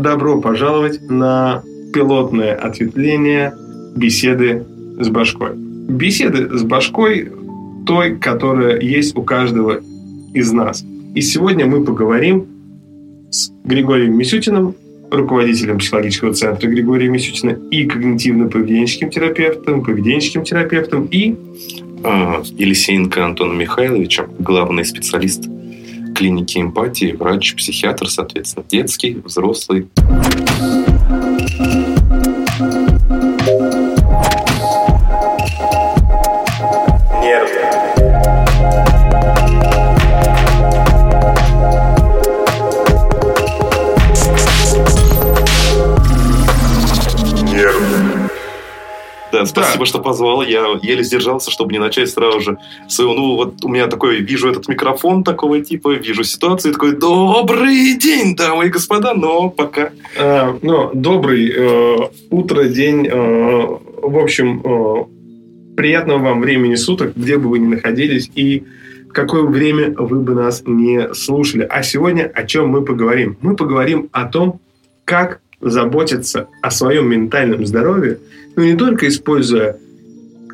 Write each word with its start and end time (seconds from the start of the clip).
добро 0.00 0.40
пожаловать 0.40 1.00
на 1.08 1.62
пилотное 1.92 2.54
ответвление 2.54 3.54
беседы 3.96 4.64
с 4.98 5.08
башкой. 5.08 5.54
Беседы 5.54 6.56
с 6.56 6.62
башкой 6.62 7.32
той, 7.86 8.16
которая 8.16 8.80
есть 8.80 9.16
у 9.16 9.22
каждого 9.22 9.80
из 10.34 10.52
нас. 10.52 10.84
И 11.14 11.20
сегодня 11.20 11.66
мы 11.66 11.84
поговорим 11.84 12.46
с 13.30 13.50
Григорием 13.64 14.16
Мисютиным, 14.16 14.74
руководителем 15.10 15.78
психологического 15.78 16.34
центра 16.34 16.68
Григория 16.68 17.08
Мисютина 17.08 17.58
и 17.70 17.86
когнитивно-поведенческим 17.86 19.10
терапевтом, 19.10 19.82
поведенческим 19.82 20.44
терапевтом 20.44 21.08
и 21.10 21.34
а, 22.04 22.42
Елисеенко 22.56 23.24
Антоном 23.24 23.58
Михайловичем, 23.58 24.26
главный 24.38 24.84
специалист 24.84 25.48
клиники 26.18 26.58
эмпатии, 26.58 27.12
врач, 27.12 27.54
психиатр, 27.54 28.08
соответственно, 28.10 28.66
детский, 28.68 29.14
взрослый. 29.24 29.86
Спасибо, 49.48 49.86
что 49.86 49.98
позвал. 49.98 50.42
Я 50.42 50.78
еле 50.82 51.02
сдержался, 51.02 51.50
чтобы 51.50 51.72
не 51.72 51.78
начать 51.78 52.10
сразу 52.10 52.40
же 52.40 52.58
своего... 52.88 53.14
Ну, 53.14 53.36
вот 53.36 53.64
у 53.64 53.68
меня 53.68 53.86
такой... 53.86 54.20
Вижу 54.20 54.50
этот 54.50 54.68
микрофон 54.68 55.24
такого 55.24 55.60
типа, 55.60 55.94
вижу 55.94 56.24
ситуацию, 56.24 56.72
такой, 56.72 56.96
добрый 56.96 57.96
день, 57.96 58.36
дамы 58.36 58.66
и 58.66 58.68
господа, 58.68 59.14
но 59.14 59.50
пока... 59.50 59.90
А, 60.18 60.56
ну, 60.62 60.90
добрый 60.94 61.52
э, 61.54 61.96
утро, 62.30 62.64
день. 62.64 63.06
Э, 63.06 63.78
в 64.02 64.18
общем, 64.18 64.62
э, 64.64 65.74
приятного 65.76 66.18
вам 66.18 66.40
времени 66.40 66.74
суток, 66.74 67.12
где 67.16 67.38
бы 67.38 67.50
вы 67.50 67.58
ни 67.60 67.66
находились, 67.66 68.30
и 68.34 68.64
в 69.08 69.12
какое 69.12 69.42
время 69.42 69.94
вы 69.96 70.20
бы 70.20 70.34
нас 70.34 70.62
не 70.66 71.14
слушали. 71.14 71.66
А 71.68 71.82
сегодня 71.82 72.30
о 72.34 72.44
чем 72.44 72.68
мы 72.68 72.84
поговорим? 72.84 73.38
Мы 73.40 73.56
поговорим 73.56 74.08
о 74.12 74.24
том, 74.24 74.60
как 75.04 75.40
заботиться 75.60 76.48
о 76.62 76.70
своем 76.70 77.08
ментальном 77.08 77.66
здоровье, 77.66 78.18
но 78.56 78.64
не 78.64 78.76
только 78.76 79.08
используя 79.08 79.76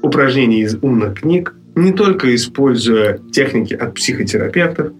упражнения 0.02 0.62
из 0.62 0.76
умных 0.82 1.20
книг, 1.20 1.54
не 1.74 1.92
только 1.92 2.34
используя 2.34 3.18
техники 3.32 3.74
от 3.74 3.94
психотерапевтов, 3.94 4.92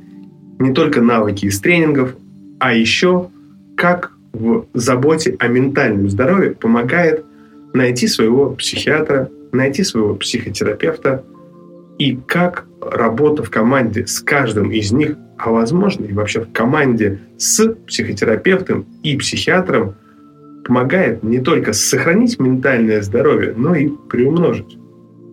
не 0.59 0.73
только 0.73 1.01
навыки 1.01 1.47
из 1.47 1.61
тренингов, 1.61 2.15
а 2.59 2.75
еще 2.75 3.31
как 3.77 4.13
в 4.33 4.67
заботе 4.75 5.37
о 5.39 5.49
ментальном 5.49 6.11
здоровье 6.11 6.53
помогает 6.53 7.25
найти 7.73 8.09
своего 8.09 8.51
психиатра, 8.51 9.31
найти 9.53 9.85
своего 9.85 10.15
психотерапевта 10.15 11.25
и 11.99 12.17
как 12.17 12.67
работа 12.81 13.43
в 13.43 13.51
команде 13.51 14.07
с 14.07 14.21
каждым 14.21 14.71
из 14.71 14.93
них 14.93 15.17
а 15.37 15.51
возможно 15.51 16.05
и 16.05 16.13
вообще 16.13 16.41
в 16.41 16.53
команде 16.53 17.21
с 17.39 17.67
психотерапевтом 17.87 18.87
и 19.03 19.17
психиатром 19.17 19.97
помогает 20.65 21.23
не 21.23 21.41
только 21.41 21.73
сохранить 21.73 22.39
ментальное 22.39 23.03
здоровье, 23.03 23.53
но 23.57 23.75
и 23.75 23.89
приумножить. 24.09 24.79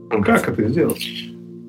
Как 0.10 0.50
это 0.50 0.68
сделать? 0.68 1.08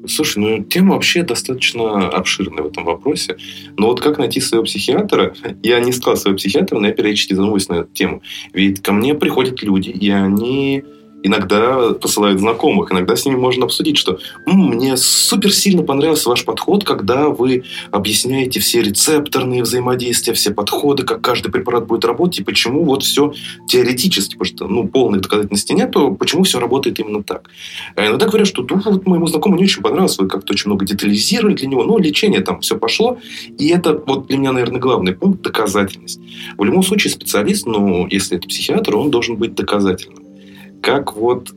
Слушай, 0.09 0.39
ну 0.39 0.65
тема 0.65 0.95
вообще 0.95 1.23
достаточно 1.23 2.09
обширная 2.09 2.65
в 2.65 2.67
этом 2.67 2.85
вопросе. 2.85 3.37
Но 3.77 3.89
вот 3.89 4.01
как 4.01 4.19
найти 4.19 4.41
своего 4.41 4.65
психиатра? 4.65 5.33
Я 5.63 5.79
не 5.79 5.93
сказал 5.93 6.17
своего 6.17 6.37
психиатра, 6.37 6.79
но 6.81 6.89
я 6.89 6.93
периодически 6.93 7.35
задумываюсь 7.35 7.69
на 7.69 7.75
эту 7.75 7.93
тему. 7.93 8.23
Ведь 8.53 8.83
ко 8.83 8.93
мне 8.93 9.15
приходят 9.15 9.63
люди, 9.63 9.91
и 9.91 10.11
они 10.11 10.83
иногда 11.23 11.93
посылают 11.93 12.41
знакомых, 12.41 12.93
иногда 12.93 13.17
с 13.17 13.25
ними 13.25 13.37
можно 13.37 13.65
обсудить, 13.65 13.97
что 13.97 14.19
мне 14.47 14.97
супер 14.97 15.53
сильно 15.53 15.83
понравился 15.83 16.29
ваш 16.29 16.45
подход, 16.45 16.85
когда 16.85 17.29
вы 17.29 17.65
объясняете 17.91 18.61
все 18.61 18.83
рецепторные 18.83 19.63
взаимодействия, 19.63 20.35
все 20.35 20.53
подходы, 20.53 21.05
как 21.05 21.21
каждый 21.21 21.51
препарат 21.51 21.87
будет 21.87 22.05
работать, 22.05 22.41
и 22.41 22.45
почему 22.45 22.85
вот 22.85 23.03
все 23.03 23.33
теоретически, 23.69 24.37
потому 24.37 24.45
что 24.45 24.69
ну, 24.69 24.89
полной 24.89 25.21
доказательности 25.21 25.73
нет, 25.73 25.93
то 25.93 26.11
почему 26.13 26.45
все 26.45 26.59
работает 26.59 26.99
именно 27.01 27.23
так. 27.23 27.49
А 27.97 28.07
иногда 28.07 28.27
говорят, 28.27 28.49
что 28.49 28.67
ну, 28.69 28.81
вот 28.85 29.07
моему 29.07 29.27
знакомому 29.27 29.59
не 29.59 29.65
очень 29.65 29.83
понравилось, 29.83 30.19
вы 30.19 30.29
как-то 30.29 30.53
очень 30.53 30.69
много 30.69 30.85
детализировали 30.85 31.55
для 31.55 31.69
него, 31.69 31.85
ну, 31.85 31.99
лечение 31.99 32.41
там 32.41 32.61
все 32.61 32.77
пошло, 32.77 33.19
и 33.59 33.69
это 33.69 34.01
вот 34.07 34.27
для 34.27 34.39
меня, 34.39 34.53
наверное, 34.53 34.81
главный 34.81 35.15
пункт– 35.15 35.43
доказательность. 35.43 36.21
В 36.57 36.65
любом 36.65 36.83
случае 36.83 37.13
специалист, 37.13 37.67
ну, 37.67 38.07
если 38.09 38.37
это 38.37 38.49
психиатр, 38.49 38.97
он 38.97 39.11
должен 39.11 39.37
быть 39.37 39.55
доказательным 39.55 40.22
как 40.83 41.17
вот 41.17 41.55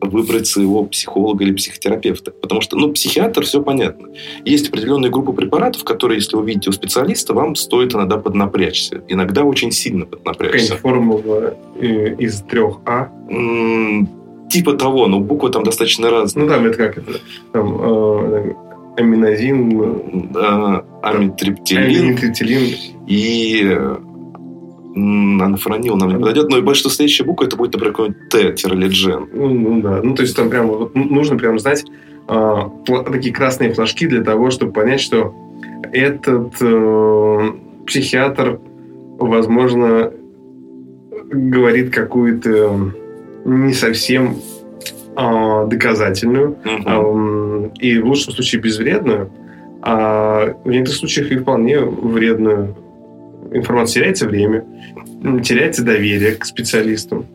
выбрать 0.00 0.46
своего 0.46 0.84
психолога 0.84 1.44
или 1.44 1.52
психотерапевта. 1.52 2.30
Потому 2.30 2.60
что, 2.60 2.76
ну, 2.76 2.92
психиатр, 2.92 3.44
все 3.44 3.62
понятно. 3.62 4.08
Есть 4.44 4.68
определенная 4.68 5.08
группа 5.08 5.32
препаратов, 5.32 5.84
которые, 5.84 6.18
если 6.18 6.36
вы 6.36 6.44
видите 6.44 6.68
у 6.68 6.72
специалиста, 6.72 7.32
вам 7.32 7.56
стоит 7.56 7.94
иногда 7.94 8.18
поднапрячься. 8.18 9.02
Иногда 9.08 9.44
очень 9.44 9.72
сильно 9.72 10.04
поднапрячься. 10.04 10.76
Какая 10.76 10.82
формула 10.82 11.56
э, 11.80 12.16
из 12.16 12.42
трех 12.42 12.80
А? 12.84 13.10
типа 14.50 14.74
того, 14.74 15.06
но 15.06 15.20
буквы 15.20 15.50
там 15.50 15.64
достаточно 15.64 16.10
разные. 16.10 16.44
Ну, 16.44 16.50
там 16.52 16.66
это 16.66 16.76
как 16.76 16.98
это? 16.98 17.12
Там, 17.52 17.80
э, 17.80 18.54
аминозин, 18.98 20.36
амитриптилин, 21.02 22.08
амитриптилин 22.08 22.76
и 23.06 23.78
э, 24.94 24.98
анафоронил 24.98 25.96
нам 25.96 26.10
не 26.10 26.18
подойдет, 26.18 26.48
но 26.48 26.58
и 26.58 26.62
большинство 26.62 26.90
следующая 26.90 27.24
буква 27.24 27.44
это 27.44 27.56
будет, 27.56 27.72
например, 27.72 27.92
какой-нибудь 27.92 28.28
Т 28.28 28.54
или 28.68 28.88
Джен. 28.88 29.28
Ну, 29.32 29.48
ну 29.48 29.82
да, 29.82 30.00
ну 30.02 30.14
то 30.14 30.22
есть 30.22 30.36
там 30.36 30.50
прям 30.50 30.68
вот, 30.68 30.94
нужно 30.94 31.36
прям 31.36 31.58
знать 31.58 31.84
а, 32.26 32.70
такие 33.10 33.34
красные 33.34 33.72
флажки 33.72 34.06
для 34.06 34.22
того, 34.22 34.50
чтобы 34.50 34.72
понять, 34.72 35.00
что 35.00 35.34
этот 35.92 36.54
э, 36.60 37.52
психиатр, 37.86 38.58
возможно, 39.18 40.10
говорит 41.30 41.94
какую-то 41.94 42.92
не 43.44 43.74
совсем 43.74 44.36
э, 45.16 45.66
доказательную 45.68 46.56
uh-huh. 46.64 47.70
э, 47.76 47.78
и 47.80 47.98
в 47.98 48.06
лучшем 48.06 48.32
случае 48.32 48.62
безвредную, 48.62 49.30
а 49.82 50.54
в 50.64 50.68
некоторых 50.68 50.98
случаях 50.98 51.30
и 51.30 51.36
вполне 51.36 51.80
вредную 51.80 52.74
информация 53.54 54.02
теряется 54.02 54.26
время, 54.26 54.64
теряется 55.42 55.84
доверие 55.84 56.32
к 56.32 56.44
специалистам. 56.44 57.26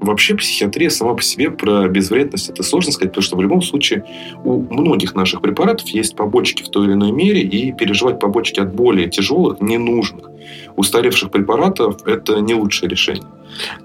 Вообще 0.00 0.36
психиатрия 0.36 0.90
сама 0.90 1.14
по 1.14 1.22
себе 1.22 1.50
про 1.50 1.88
безвредность 1.88 2.48
это 2.48 2.62
сложно 2.62 2.92
сказать, 2.92 3.10
потому 3.10 3.22
что 3.22 3.36
в 3.36 3.42
любом 3.42 3.62
случае 3.62 4.04
у 4.44 4.60
многих 4.72 5.16
наших 5.16 5.40
препаратов 5.40 5.88
есть 5.88 6.14
побочки 6.14 6.62
в 6.62 6.68
той 6.68 6.86
или 6.86 6.92
иной 6.92 7.10
мере, 7.10 7.40
и 7.40 7.72
переживать 7.72 8.20
побочки 8.20 8.60
от 8.60 8.72
более 8.72 9.08
тяжелых, 9.08 9.60
ненужных, 9.60 10.30
устаревших 10.76 11.32
препаратов 11.32 12.06
это 12.06 12.40
не 12.40 12.54
лучшее 12.54 12.88
решение. 12.88 13.24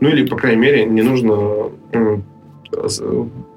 Ну 0.02 0.10
или, 0.10 0.26
по 0.28 0.36
крайней 0.36 0.62
мере, 0.62 0.86
не 0.86 1.02
нужно 1.02 1.72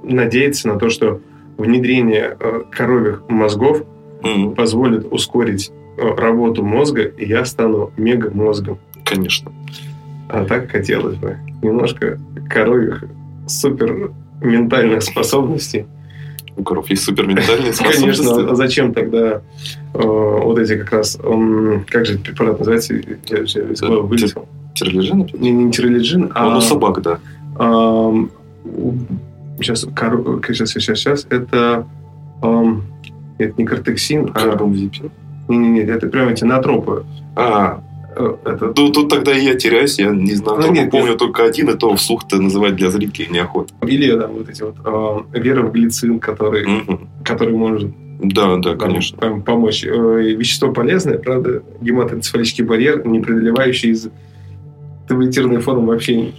надеяться 0.02 0.68
на 0.68 0.78
то, 0.78 0.88
что 0.88 1.20
внедрение 1.58 2.36
э, 2.38 2.62
коровьих 2.70 3.22
мозгов 3.28 3.82
mm-hmm. 4.22 4.54
позволит 4.54 5.06
ускорить 5.10 5.70
работу 5.96 6.62
мозга, 6.62 7.02
и 7.02 7.26
я 7.26 7.44
стану 7.44 7.90
мега-мозгом. 7.96 8.78
Конечно. 9.04 9.52
А 10.28 10.44
так 10.44 10.70
хотелось 10.70 11.16
бы. 11.16 11.36
Немножко 11.62 12.18
коровьих 12.48 13.04
супер 13.46 14.10
ментальных 14.40 15.02
способностей. 15.02 15.86
У 16.56 16.62
коров 16.62 16.88
есть 16.88 17.04
суперментальные 17.04 17.72
способности. 17.74 18.22
Конечно, 18.22 18.50
а 18.50 18.54
зачем 18.54 18.94
тогда 18.94 19.42
э, 19.94 20.00
вот 20.02 20.58
эти 20.58 20.76
как 20.78 20.92
раз, 20.92 21.18
э, 21.22 21.80
как 21.86 22.06
же 22.06 22.18
препарат 22.18 22.58
называется, 22.58 22.94
я 22.94 23.38
из 23.38 23.80
головы 23.80 24.08
вылетел. 24.08 24.48
Тиролиджин? 24.74 25.28
Не, 25.34 25.50
не 25.50 25.72
тиролиджин, 25.72 26.32
а... 26.34 26.48
Он 26.48 26.56
у 26.56 26.60
собак, 26.60 27.02
да. 27.02 27.18
Э, 27.58 28.26
сейчас, 29.58 29.86
кор... 29.94 30.40
сейчас, 30.46 30.70
сейчас, 30.70 30.98
сейчас, 30.98 31.26
это, 31.28 31.86
э, 32.42 32.64
это 33.38 33.54
не 33.58 33.66
кортексин, 33.66 34.30
а... 34.34 34.40
Карбамазепин? 34.40 35.10
Не-не-не, 35.48 35.82
это 35.82 36.06
прям 36.08 36.28
эти 36.28 36.44
натропы. 36.44 37.04
А, 37.34 37.82
э, 38.16 38.34
это... 38.44 38.72
Ну, 38.76 38.90
тут 38.90 39.08
тогда 39.08 39.32
я 39.32 39.54
теряюсь, 39.54 39.98
я 39.98 40.10
не 40.10 40.34
знаю, 40.34 40.60
ну, 40.60 40.72
нет, 40.72 40.90
помню 40.90 41.10
нет. 41.10 41.18
только 41.18 41.44
один, 41.44 41.70
и 41.70 41.76
то 41.76 41.94
вслух-то 41.94 42.40
называть 42.40 42.76
для 42.76 42.90
зрителей 42.90 43.28
неохота. 43.30 43.72
Или 43.86 44.12
да, 44.12 44.26
вот 44.26 44.48
эти 44.48 44.62
вот 44.62 44.76
э, 44.84 45.38
вера 45.38 45.62
в 45.62 45.72
глицин, 45.72 46.18
который, 46.18 46.80
угу. 46.80 47.00
который 47.24 47.54
может 47.54 47.90
да, 48.18 48.56
да, 48.56 48.76
конечно. 48.76 49.18
Там, 49.18 49.42
помочь. 49.42 49.84
Э, 49.84 49.90
вещество 49.90 50.72
полезное, 50.72 51.18
правда, 51.18 51.62
гематоэнцефалический 51.80 52.64
барьер, 52.64 53.06
не 53.06 53.20
преодолевающий 53.20 53.90
из 53.90 54.08
таблетированной 55.06 55.60
формы 55.60 55.88
вообще 55.88 56.32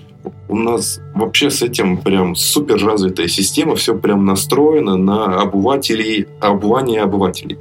у 0.49 0.55
нас 0.55 0.99
вообще 1.13 1.49
с 1.49 1.61
этим 1.61 1.97
прям 1.97 2.35
супер 2.35 2.83
развитая 2.83 3.27
система, 3.27 3.75
все 3.75 3.97
прям 3.97 4.25
настроено 4.25 4.95
на 4.97 5.41
обывателей, 5.41 6.27
обувание 6.39 7.01
обывателей. 7.01 7.57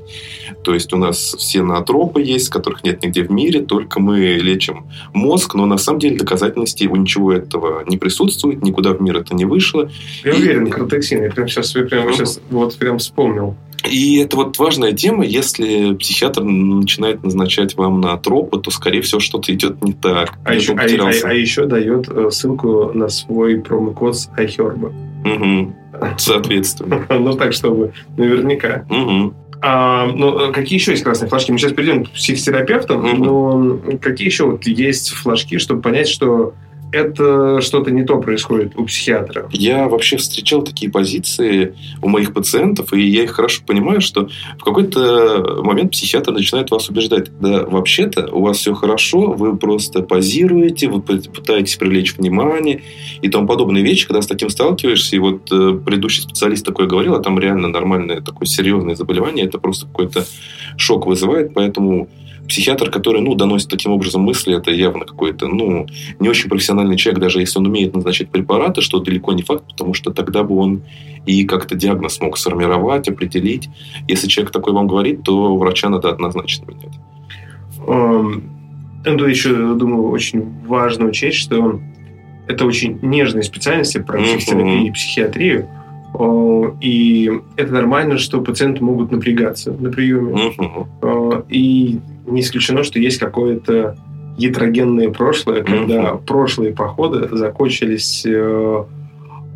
То 0.63 0.75
есть 0.75 0.93
у 0.93 0.97
нас 0.97 1.19
все 1.39 1.63
наотропы 1.63 2.23
есть, 2.23 2.49
которых 2.49 2.85
нет 2.85 3.03
нигде 3.03 3.23
в 3.23 3.31
мире, 3.31 3.61
только 3.61 4.01
мы 4.01 4.19
лечим 4.35 4.87
мозг, 5.13 5.55
но 5.55 5.67
на 5.67 5.79
самом 5.79 5.99
деле 6.01 6.17
доказательности 6.17 6.87
у 6.87 6.97
ничего 6.97 7.33
этого 7.33 7.85
не 7.87 7.99
присутствует, 7.99 8.63
никуда 8.63 8.93
в 8.93 9.01
мир 9.01 9.17
это 9.19 9.35
не 9.35 9.45
вышло. 9.45 9.91
Я 10.25 10.33
и... 10.33 10.41
уверен, 10.41 10.71
кротексин, 10.71 11.23
я 11.23 11.31
прям 11.31 11.49
сейчас, 11.49 11.73
прям, 11.73 12.13
сейчас 12.13 12.41
вот 12.51 12.77
прям 12.77 12.99
вспомнил. 12.99 13.57
И 13.91 14.19
это 14.19 14.37
вот 14.37 14.59
важная 14.59 14.93
тема. 14.93 15.25
Если 15.25 15.95
психиатр 15.95 16.43
начинает 16.43 17.23
назначать 17.23 17.77
вам 17.77 18.01
на 18.01 18.17
тропы, 18.17 18.61
то, 18.61 18.71
скорее 18.71 19.01
всего, 19.03 19.21
что-то 19.21 19.53
идет 19.53 19.83
не 19.83 19.93
так. 19.93 20.33
А, 20.45 20.55
еще, 20.55 20.75
а, 20.75 20.81
а, 20.81 21.29
а 21.29 21.33
еще 21.33 21.67
дает 21.67 22.09
э, 22.09 22.31
ссылку 22.47 22.93
на 22.95 23.09
свой 23.09 23.61
промокод 23.61 24.17
с 24.17 24.31
iHerb. 24.37 24.93
Угу. 25.25 25.75
Соответственно. 26.19 27.07
ну, 27.11 27.33
так, 27.35 27.53
чтобы 27.53 27.93
наверняка. 28.17 28.85
Угу. 28.89 29.35
А, 29.63 30.07
ну, 30.07 30.53
какие 30.53 30.79
еще 30.79 30.93
есть 30.93 31.03
красные 31.03 31.29
флажки? 31.29 31.51
Мы 31.51 31.59
сейчас 31.59 31.73
перейдем 31.73 32.05
к 32.05 32.11
психотерапевтам, 32.11 33.05
угу. 33.05 33.25
но 33.25 33.99
какие 34.01 34.29
еще 34.29 34.45
вот 34.45 34.67
есть 34.67 35.11
флажки, 35.11 35.59
чтобы 35.59 35.83
понять, 35.83 36.09
что 36.09 36.55
это 36.93 37.61
что-то 37.61 37.91
не 37.91 38.05
то 38.05 38.21
происходит 38.21 38.77
у 38.77 38.85
психиатра. 38.85 39.49
Я 39.53 39.89
вообще 39.89 40.17
встречал 40.17 40.63
такие 40.63 40.91
позиции 40.91 41.75
у 42.03 42.09
моих 42.09 42.33
пациентов, 42.33 42.93
и 42.93 43.01
я 43.01 43.25
их 43.25 43.33
хорошо 43.33 43.63
понимаю, 43.67 44.01
что 44.01 44.29
в 44.59 44.65
какой-то 44.65 45.63
момент 45.63 45.93
психиатр 45.93 46.33
начинает 46.33 46.71
вас 46.71 46.89
убеждать, 46.89 47.31
да, 47.41 47.65
вообще-то 47.65 48.29
у 48.33 48.43
вас 48.43 48.59
все 48.59 48.75
хорошо, 48.75 49.33
вы 49.33 49.57
просто 49.57 50.03
позируете, 50.03 50.89
вы 50.89 51.01
пытаетесь 51.01 51.77
привлечь 51.77 52.17
внимание 52.17 52.83
и 53.21 53.29
тому 53.29 53.47
подобные 53.47 53.85
вещи, 53.85 54.07
когда 54.07 54.23
с 54.23 54.27
таким 54.27 54.51
сталкиваешься, 54.51 55.17
и 55.17 55.19
вот 55.19 55.51
э, 55.53 55.79
предыдущий 55.85 56.23
специалист 56.23 56.65
такое 56.65 56.87
говорил, 56.87 57.15
а 57.15 57.21
там 57.21 57.39
реально 57.39 57.69
нормальное 57.69 58.21
такое 58.21 58.47
серьезное 58.47 58.95
заболевание, 58.95 59.47
это 59.47 59.59
просто 59.59 59.87
какой-то 59.87 60.25
шок 60.77 61.07
вызывает, 61.07 61.55
поэтому 61.55 62.09
психиатр, 62.49 62.91
который, 62.91 63.21
ну, 63.21 63.35
доносит 63.35 63.69
таким 63.69 63.93
образом 63.93 64.23
мысли, 64.23 64.57
это 64.57 64.71
явно 64.71 65.05
какой-то, 65.05 65.47
ну, 65.49 65.87
не 66.21 66.29
очень 66.29 66.49
профессиональный 66.49 66.97
человек, 66.97 67.21
даже 67.21 67.41
если 67.41 67.59
он 67.59 67.67
умеет 67.67 67.95
назначать 67.95 68.31
препараты, 68.31 68.81
что 68.81 69.01
далеко 69.01 69.33
не 69.33 69.43
факт, 69.43 69.65
потому 69.69 69.95
что 69.95 70.13
тогда 70.13 70.43
бы 70.43 70.57
он 70.57 70.83
и 71.27 71.45
как-то 71.45 71.75
диагноз 71.75 72.21
мог 72.21 72.39
сформировать, 72.39 73.09
определить. 73.09 73.69
Если 74.09 74.29
человек 74.29 74.53
такой 74.53 74.73
вам 74.73 74.87
говорит, 74.87 75.23
то 75.25 75.57
врача 75.57 75.89
надо 75.89 76.09
однозначно 76.11 76.67
менять. 76.67 76.95
Это 79.05 79.25
еще, 79.27 79.75
думаю, 79.75 80.11
очень 80.11 80.45
важно 80.67 81.07
учесть, 81.07 81.39
что 81.39 81.81
это 82.49 82.65
очень 82.65 82.99
нежные 83.03 83.43
специальности 83.43 83.99
про 83.99 84.21
психотерапию 84.21 84.87
и 84.87 84.91
психиатрию. 84.93 85.69
И 86.81 87.31
это 87.57 87.73
нормально, 87.73 88.19
что 88.19 88.41
пациенты 88.41 88.83
могут 88.83 89.11
напрягаться 89.13 89.73
на 89.73 89.91
приеме. 89.91 90.55
И 91.49 91.99
не 92.27 92.41
исключено, 92.41 92.83
что 92.83 92.99
есть 92.99 93.19
какое-то 93.19 93.97
гетерогенное 94.37 95.11
прошлое, 95.11 95.63
когда 95.63 96.15
прошлые 96.15 96.75
походы 96.75 97.35
закончились 97.35 98.25
э, 98.27 98.85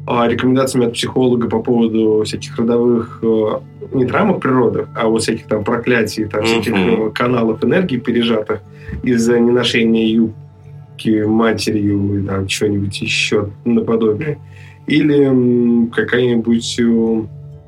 а, 0.06 0.26
рекомендациями 0.26 0.86
от 0.86 0.94
психолога 0.94 1.48
по 1.48 1.60
поводу 1.60 2.22
всяких 2.24 2.58
родовых 2.58 3.20
э, 3.22 3.60
не 3.92 4.06
травм 4.06 4.40
природы, 4.40 4.86
а 4.96 5.06
вот 5.06 5.22
всяких 5.22 5.46
там 5.46 5.64
проклятий, 5.64 6.24
там 6.24 6.44
всяких 6.44 6.74
э, 6.74 7.10
каналов 7.14 7.62
энергии 7.62 7.98
пережатых 7.98 8.60
из-за 9.02 9.38
неношения 9.38 10.08
юбки 10.08 11.22
матерью 11.24 12.22
и 12.22 12.26
там 12.26 12.46
чего-нибудь 12.46 13.00
еще 13.00 13.50
наподобие. 13.64 14.38
Или 14.86 15.88
какая-нибудь 15.94 16.80
э, 16.80 17.22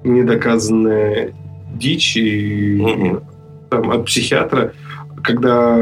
недоказанная 0.04 1.34
дичь 1.75 2.16
и, 2.16 3.16
там, 3.70 3.90
от 3.90 4.06
психиатра, 4.06 4.72
когда 5.23 5.79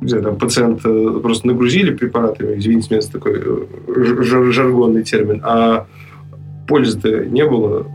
не 0.00 0.08
знаю, 0.08 0.24
там, 0.24 0.38
пациента 0.38 1.10
просто 1.20 1.46
нагрузили 1.46 1.94
препаратами, 1.94 2.58
извините 2.58 2.88
меня 2.90 3.02
за 3.02 3.12
такой 3.12 3.34
э, 3.36 4.22
жар 4.22 4.44
жаргонный 4.50 5.02
термин, 5.02 5.42
а 5.44 5.86
пользы-то 6.66 7.26
не 7.26 7.44
было, 7.44 7.86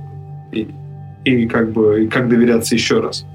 и, 0.52 0.68
и 1.24 1.48
как 1.48 1.72
бы 1.72 2.04
и 2.04 2.08
как 2.08 2.30
доверяться 2.30 2.76
еще 2.76 3.00
раз. 3.00 3.26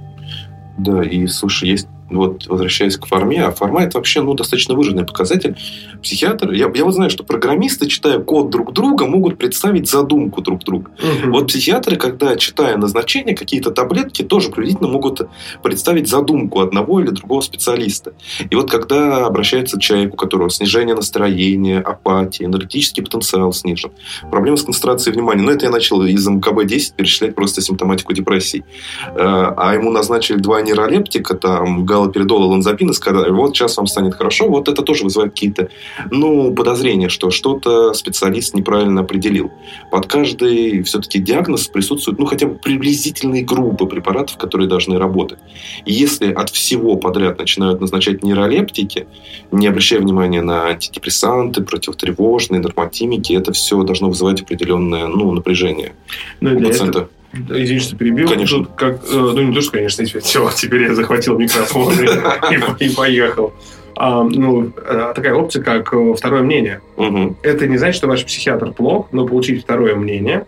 Да, 0.78 1.02
и 1.02 1.26
слушай, 1.26 1.68
есть 1.68 1.88
вот 2.10 2.46
возвращаясь 2.46 2.96
к 2.96 3.06
форме, 3.06 3.44
а 3.44 3.50
форма 3.50 3.82
это 3.82 3.98
вообще 3.98 4.20
ну, 4.20 4.34
достаточно 4.34 4.74
выраженный 4.74 5.04
показатель. 5.04 5.56
Психиатр, 6.02 6.52
я, 6.52 6.70
я 6.74 6.84
вот 6.84 6.94
знаю, 6.94 7.10
что 7.10 7.24
программисты, 7.24 7.86
читая 7.86 8.18
код 8.18 8.50
друг 8.50 8.72
друга, 8.72 9.06
могут 9.06 9.38
представить 9.38 9.88
задумку 9.88 10.42
друг 10.42 10.64
друга. 10.64 10.90
Угу. 10.98 11.32
Вот 11.32 11.48
психиатры, 11.48 11.96
когда 11.96 12.36
читая 12.36 12.76
назначение, 12.76 13.36
какие-то 13.36 13.70
таблетки, 13.70 14.22
тоже 14.22 14.50
приблизительно 14.50 14.88
могут 14.88 15.22
представить 15.62 16.08
задумку 16.08 16.60
одного 16.60 17.00
или 17.00 17.10
другого 17.10 17.40
специалиста. 17.40 18.12
И 18.48 18.54
вот 18.54 18.70
когда 18.70 19.26
обращается 19.26 19.78
человек, 19.80 20.14
у 20.14 20.16
которого 20.16 20.50
снижение 20.50 20.94
настроения, 20.94 21.80
апатия, 21.80 22.44
энергетический 22.44 23.02
потенциал 23.02 23.52
снижен, 23.52 23.90
проблемы 24.30 24.56
с 24.56 24.62
концентрацией 24.62 25.14
внимания, 25.14 25.42
ну 25.42 25.50
это 25.50 25.66
я 25.66 25.70
начал 25.70 26.02
из 26.04 26.26
МКБ-10 26.26 26.94
перечислять 26.96 27.34
просто 27.34 27.60
симптоматику 27.60 28.12
депрессии, 28.12 28.64
э, 29.06 29.12
а 29.16 29.74
ему 29.74 29.90
назначили 29.90 30.38
два 30.38 30.62
нейролептика, 30.62 31.34
там, 31.34 31.84
галоперидол 32.00 32.44
и 32.44 32.46
ланзапин 32.48 32.90
и 32.90 32.92
сказали, 32.92 33.30
вот 33.30 33.56
сейчас 33.56 33.76
вам 33.76 33.86
станет 33.86 34.14
хорошо, 34.14 34.48
вот 34.48 34.68
это 34.68 34.82
тоже 34.82 35.04
вызывает 35.04 35.32
какие-то, 35.32 35.68
ну, 36.10 36.52
подозрения, 36.54 37.08
что 37.08 37.30
что-то 37.30 37.92
специалист 37.94 38.54
неправильно 38.54 39.02
определил. 39.02 39.50
Под 39.90 40.06
каждый 40.06 40.82
все-таки 40.82 41.18
диагноз 41.18 41.68
присутствует, 41.68 42.18
ну, 42.18 42.26
хотя 42.26 42.46
бы 42.46 42.54
приблизительные 42.54 43.44
группы 43.44 43.86
препаратов, 43.86 44.36
которые 44.36 44.68
должны 44.68 44.98
работать. 44.98 45.38
И 45.84 45.92
если 45.92 46.32
от 46.32 46.50
всего 46.50 46.96
подряд 46.96 47.38
начинают 47.38 47.80
назначать 47.80 48.22
нейролептики, 48.22 49.06
не 49.52 49.66
обращая 49.66 50.00
внимания 50.00 50.42
на 50.42 50.66
антидепрессанты, 50.66 51.62
противотревожные, 51.62 52.60
норматимики, 52.60 53.32
это 53.32 53.52
все 53.52 53.82
должно 53.82 54.08
вызывать 54.08 54.42
определенное, 54.42 55.06
ну, 55.06 55.32
напряжение 55.32 55.92
ну, 56.40 56.56
у 56.56 56.62
пациента. 56.62 56.98
Этого 56.98 57.19
Извини, 57.32 57.80
что 57.80 57.96
перебил. 57.96 58.28
Конечно. 58.28 58.58
Тут 58.58 58.70
как, 58.76 58.96
э, 59.04 59.12
ну, 59.12 59.40
не 59.40 59.54
то, 59.54 59.60
что, 59.60 59.72
конечно, 59.72 60.04
все, 60.04 60.50
теперь 60.56 60.82
я 60.82 60.94
захватил 60.94 61.38
микрофон 61.38 61.94
и, 61.94 62.84
и 62.84 62.94
поехал. 62.94 63.52
А, 63.96 64.24
ну, 64.24 64.72
э, 64.76 65.12
такая 65.14 65.34
опция, 65.34 65.62
как 65.62 65.92
э, 65.92 66.14
второе 66.14 66.42
мнение. 66.42 66.80
Угу. 66.96 67.36
Это 67.42 67.66
не 67.68 67.76
значит, 67.76 67.96
что 67.96 68.08
ваш 68.08 68.24
психиатр 68.24 68.72
плох, 68.72 69.08
но 69.12 69.26
получить 69.26 69.62
второе 69.62 69.94
мнение. 69.94 70.46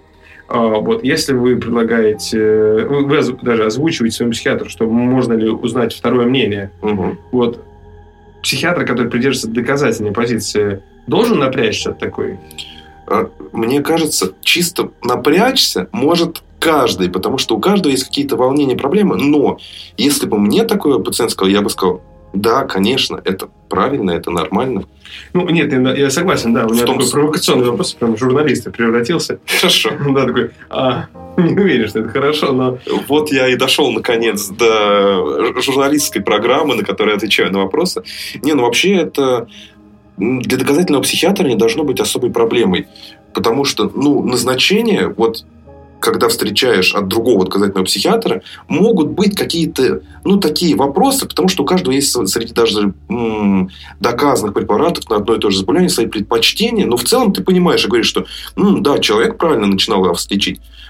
А, 0.48 0.58
вот, 0.58 1.04
если 1.04 1.34
вы 1.34 1.56
предлагаете, 1.56 2.86
вы, 2.88 3.04
вы 3.04 3.22
даже 3.42 3.66
озвучиваете 3.66 4.16
своему 4.16 4.32
психиатру, 4.32 4.68
что 4.68 4.86
можно 4.86 5.34
ли 5.34 5.48
узнать 5.48 5.94
второе 5.94 6.26
мнение, 6.26 6.70
угу. 6.80 7.16
вот, 7.30 7.64
психиатр, 8.42 8.84
который 8.84 9.08
придерживается 9.08 9.48
доказательной 9.48 10.12
позиции, 10.12 10.82
должен 11.06 11.38
напрячься 11.38 11.90
от 11.90 11.98
такой? 11.98 12.38
Мне 13.52 13.82
кажется, 13.82 14.32
чисто 14.40 14.90
напрячься 15.02 15.88
может 15.92 16.42
каждый, 16.62 17.10
потому 17.10 17.38
что 17.38 17.56
у 17.56 17.60
каждого 17.60 17.90
есть 17.90 18.04
какие-то 18.04 18.36
волнения, 18.36 18.76
проблемы. 18.76 19.16
Но 19.16 19.58
если 19.96 20.26
бы 20.26 20.38
мне 20.38 20.64
такой 20.64 21.02
пациент 21.02 21.32
сказал, 21.32 21.52
я 21.52 21.60
бы 21.60 21.68
сказал, 21.68 22.00
да, 22.32 22.64
конечно, 22.64 23.20
это 23.24 23.48
правильно, 23.68 24.12
это 24.12 24.30
нормально. 24.30 24.84
Ну, 25.34 25.48
нет, 25.50 25.72
я, 25.72 25.94
я 25.94 26.10
согласен, 26.10 26.54
да. 26.54 26.66
У 26.66 26.72
меня 26.72 26.86
том... 26.86 26.98
такой 26.98 27.10
провокационный 27.10 27.68
вопрос, 27.68 27.94
прям 27.94 28.16
журналист 28.16 28.72
превратился. 28.72 29.40
Хорошо. 29.46 29.90
Да, 30.12 30.26
такой, 30.26 30.50
а, 30.70 31.06
не 31.36 31.58
уверен, 31.58 31.88
что 31.88 31.98
это 31.98 32.08
хорошо, 32.10 32.52
но... 32.52 32.78
Вот 33.08 33.32
я 33.32 33.48
и 33.48 33.56
дошел, 33.56 33.90
наконец, 33.90 34.48
до 34.48 35.60
журналистской 35.60 36.22
программы, 36.22 36.76
на 36.76 36.84
которой 36.84 37.10
я 37.10 37.16
отвечаю 37.16 37.52
на 37.52 37.58
вопросы. 37.58 38.02
Не, 38.42 38.54
ну 38.54 38.62
вообще 38.62 38.92
это 38.92 39.48
для 40.16 40.58
доказательного 40.58 41.02
психиатра 41.02 41.46
не 41.46 41.56
должно 41.56 41.82
быть 41.84 42.00
особой 42.00 42.30
проблемой. 42.30 42.86
Потому 43.34 43.64
что, 43.64 43.90
ну, 43.94 44.22
назначение, 44.22 45.08
вот 45.08 45.44
когда 46.02 46.28
встречаешь 46.28 46.94
от 46.94 47.08
другого 47.08 47.44
доказательного 47.44 47.84
психиатра, 47.84 48.42
могут 48.68 49.08
быть 49.10 49.36
какие-то, 49.36 50.00
ну, 50.24 50.38
такие 50.38 50.76
вопросы, 50.76 51.26
потому 51.26 51.48
что 51.48 51.62
у 51.62 51.66
каждого 51.66 51.94
есть 51.94 52.12
среди 52.28 52.52
даже 52.52 52.92
м- 53.08 53.70
доказанных 54.00 54.54
препаратов 54.54 55.08
на 55.08 55.16
одно 55.16 55.36
и 55.36 55.38
то 55.38 55.50
же 55.50 55.58
заболевание 55.58 55.88
свои 55.88 56.06
предпочтения, 56.06 56.86
но 56.86 56.96
в 56.96 57.04
целом 57.04 57.32
ты 57.32 57.42
понимаешь 57.42 57.84
и 57.84 57.88
говоришь, 57.88 58.08
что, 58.08 58.26
м- 58.56 58.82
да, 58.82 58.98
человек 58.98 59.38
правильно 59.38 59.66
начинал 59.66 60.00
вас. 60.00 60.28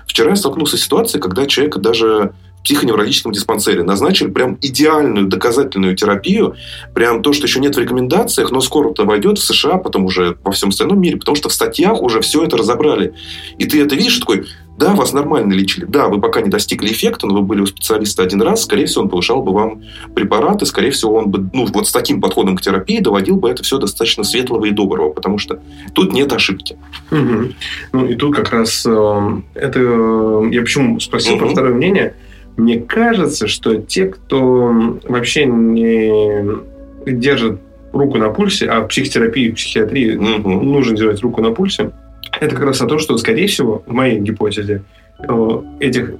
Вчера 0.06 0.30
я 0.30 0.36
столкнулся 0.36 0.76
с 0.76 0.82
ситуацией, 0.82 1.20
когда 1.20 1.46
человека 1.46 1.78
даже 1.78 2.32
психоневрологическом 2.64 3.32
диспансере. 3.32 3.82
Назначили 3.82 4.30
прям 4.30 4.58
идеальную 4.60 5.26
доказательную 5.26 5.96
терапию. 5.96 6.54
Прям 6.94 7.22
то, 7.22 7.32
что 7.32 7.46
еще 7.46 7.60
нет 7.60 7.76
в 7.76 7.78
рекомендациях, 7.78 8.50
но 8.50 8.60
скоро 8.60 8.90
это 8.90 9.04
войдет 9.04 9.38
в 9.38 9.44
США, 9.44 9.78
потом 9.78 10.04
уже 10.04 10.36
во 10.44 10.52
всем 10.52 10.68
остальном 10.70 11.00
мире, 11.00 11.16
потому 11.16 11.34
что 11.34 11.48
в 11.48 11.52
статьях 11.52 12.00
уже 12.02 12.20
все 12.20 12.44
это 12.44 12.56
разобрали. 12.56 13.14
И 13.58 13.64
ты 13.64 13.82
это 13.82 13.94
видишь 13.94 14.18
такой, 14.18 14.46
Да, 14.78 14.94
вас 14.94 15.12
нормально 15.12 15.52
лечили. 15.52 15.84
Да, 15.84 16.08
вы 16.08 16.20
пока 16.20 16.40
не 16.40 16.48
достигли 16.48 16.88
эффекта, 16.88 17.26
но 17.26 17.34
вы 17.34 17.42
были 17.42 17.60
у 17.60 17.66
специалиста 17.66 18.22
один 18.22 18.42
раз. 18.42 18.62
Скорее 18.62 18.86
всего, 18.86 19.04
он 19.04 19.10
повышал 19.10 19.42
бы 19.42 19.52
вам 19.52 19.82
препараты. 20.14 20.66
Скорее 20.66 20.90
всего, 20.90 21.14
он 21.14 21.30
бы, 21.30 21.48
ну, 21.52 21.66
вот 21.66 21.86
с 21.86 21.92
таким 21.92 22.20
подходом 22.20 22.56
к 22.56 22.62
терапии 22.62 23.00
доводил 23.00 23.36
бы 23.36 23.50
это 23.50 23.62
все 23.62 23.78
достаточно 23.78 24.24
светлого 24.24 24.64
и 24.64 24.70
доброго. 24.70 25.10
Потому 25.10 25.38
что 25.38 25.60
тут 25.94 26.12
нет 26.12 26.32
ошибки. 26.32 26.76
Угу. 27.10 27.52
Ну, 27.92 28.06
и 28.06 28.14
тут 28.14 28.34
как 28.34 28.50
раз 28.50 28.84
э, 28.86 29.40
это... 29.54 29.80
Я 30.50 30.62
почему 30.62 30.98
спросил 31.00 31.34
угу. 31.34 31.44
про 31.44 31.48
второе 31.50 31.74
мнение. 31.74 32.14
Мне 32.56 32.78
кажется, 32.80 33.46
что 33.46 33.76
те, 33.76 34.06
кто 34.06 34.98
вообще 35.04 35.46
не 35.46 36.44
держит 37.06 37.60
руку 37.92 38.18
на 38.18 38.30
пульсе, 38.30 38.66
а 38.66 38.80
в 38.80 38.88
психотерапии, 38.88 39.50
в 39.50 39.54
психиатрии 39.54 40.16
угу. 40.16 40.50
нужно 40.50 40.96
держать 40.96 41.20
руку 41.20 41.40
на 41.42 41.50
пульсе, 41.50 41.92
это 42.40 42.54
как 42.54 42.64
раз 42.64 42.80
о 42.80 42.86
том, 42.86 42.98
что, 42.98 43.16
скорее 43.18 43.46
всего, 43.46 43.82
в 43.86 43.92
моей 43.92 44.18
гипотезе, 44.18 44.82
э, 45.18 45.62
этих 45.80 46.14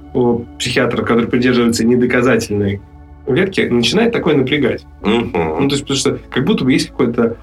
психиатров, 0.59 1.05
которые 1.05 1.27
придерживаются 1.27 1.85
недоказательной 1.85 2.81
ветки, 3.27 3.61
начинает 3.61 4.11
такое 4.11 4.35
напрягать. 4.35 4.85
Угу. 5.01 5.37
Ну, 5.61 5.67
то 5.69 5.75
есть, 5.75 5.83
потому 5.83 5.97
что 5.97 6.19
как 6.29 6.45
будто 6.45 6.63
бы 6.63 6.71
есть 6.71 6.89
какое-то 6.89 7.37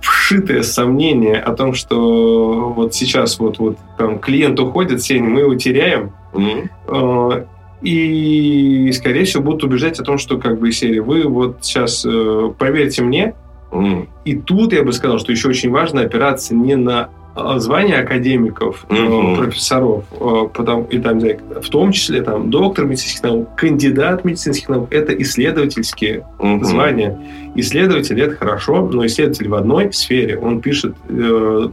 вшитое 0.00 0.62
сомнение 0.62 1.38
о 1.38 1.54
том, 1.54 1.74
что 1.74 2.72
вот 2.76 2.94
сейчас 2.94 3.38
вот, 3.38 3.58
вот 3.58 3.78
там 3.98 4.18
клиент 4.18 4.58
уходит, 4.60 5.02
Сеня, 5.02 5.28
мы 5.28 5.40
его 5.40 5.54
теряем, 5.54 6.12
угу. 6.32 7.46
и, 7.82 8.92
скорее 8.92 9.24
всего, 9.24 9.42
будут 9.42 9.64
убеждать 9.64 9.98
о 9.98 10.04
том, 10.04 10.18
что 10.18 10.38
как 10.38 10.60
бы 10.60 10.70
серии 10.70 11.00
вы 11.00 11.24
вот 11.24 11.58
сейчас 11.62 12.04
э, 12.06 12.52
поверьте 12.58 13.02
мне, 13.02 13.34
угу. 13.70 14.06
и 14.24 14.36
тут 14.36 14.72
я 14.72 14.82
бы 14.82 14.92
сказал, 14.92 15.18
что 15.18 15.32
еще 15.32 15.48
очень 15.48 15.70
важно 15.70 16.02
опираться 16.02 16.54
не 16.54 16.76
на 16.76 17.10
Э, 17.36 17.58
звания 17.58 18.00
академиков, 18.00 18.86
угу. 18.88 19.36
профессоров, 19.36 20.04
э, 20.18 20.48
потом, 20.54 20.84
и 20.84 20.98
там, 20.98 21.20
в 21.20 21.68
том 21.68 21.92
числе 21.92 22.22
там, 22.22 22.48
доктор 22.48 22.86
медицинских 22.86 23.22
наук, 23.22 23.54
кандидат 23.56 24.24
медицинских 24.24 24.70
наук, 24.70 24.88
это 24.90 25.12
исследовательские 25.20 26.26
угу. 26.38 26.64
звания. 26.64 27.18
Исследователь 27.54 28.22
это 28.22 28.36
хорошо, 28.36 28.88
но 28.90 29.04
исследователь 29.04 29.48
в 29.48 29.54
одной 29.54 29.92
сфере, 29.92 30.38
он 30.38 30.62
пишет 30.62 30.94
э, 31.10 31.68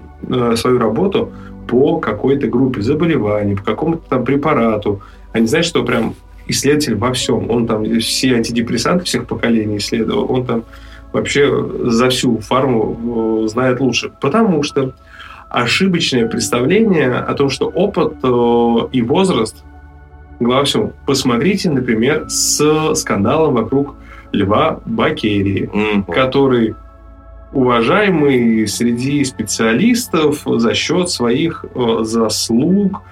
свою 0.57 0.79
работу 0.79 1.31
по 1.65 1.99
какой-то 1.99 2.47
группе 2.47 2.81
заболеваний, 2.81 3.55
по 3.55 3.63
какому-то 3.63 4.01
там 4.09 4.25
препарату, 4.25 5.01
а 5.31 5.39
не 5.39 5.47
значит, 5.47 5.69
что 5.69 5.83
прям 5.83 6.13
исследователь 6.45 6.95
во 6.95 7.13
всем. 7.13 7.49
Он 7.49 7.67
там 7.67 7.85
все 8.01 8.35
антидепрессанты 8.35 9.05
всех 9.05 9.27
поколений 9.27 9.77
исследовал, 9.77 10.29
он 10.29 10.45
там 10.45 10.63
вообще 11.13 11.69
за 11.85 12.09
всю 12.09 12.39
фарму 12.39 13.47
знает 13.47 13.79
лучше. 13.79 14.11
Потому 14.19 14.63
что 14.63 14.93
ошибочное 15.49 16.27
представление 16.27 17.13
о 17.13 17.33
том, 17.35 17.49
что 17.49 17.67
опыт 17.67 18.15
э, 18.23 18.77
и 18.91 19.01
возраст, 19.03 19.63
главное 20.39 20.65
всего, 20.65 20.93
посмотрите, 21.05 21.69
например, 21.69 22.25
с 22.27 22.95
скандалом 22.95 23.53
вокруг 23.53 23.95
Льва 24.31 24.79
Бакерии, 24.85 25.69
mm-hmm. 25.71 26.11
который 26.11 26.75
уважаемый 27.53 28.67
среди 28.67 29.23
специалистов 29.23 30.41
за 30.45 30.73
счет 30.73 31.09
своих 31.09 31.65
э, 31.75 31.97
заслуг 32.01 33.03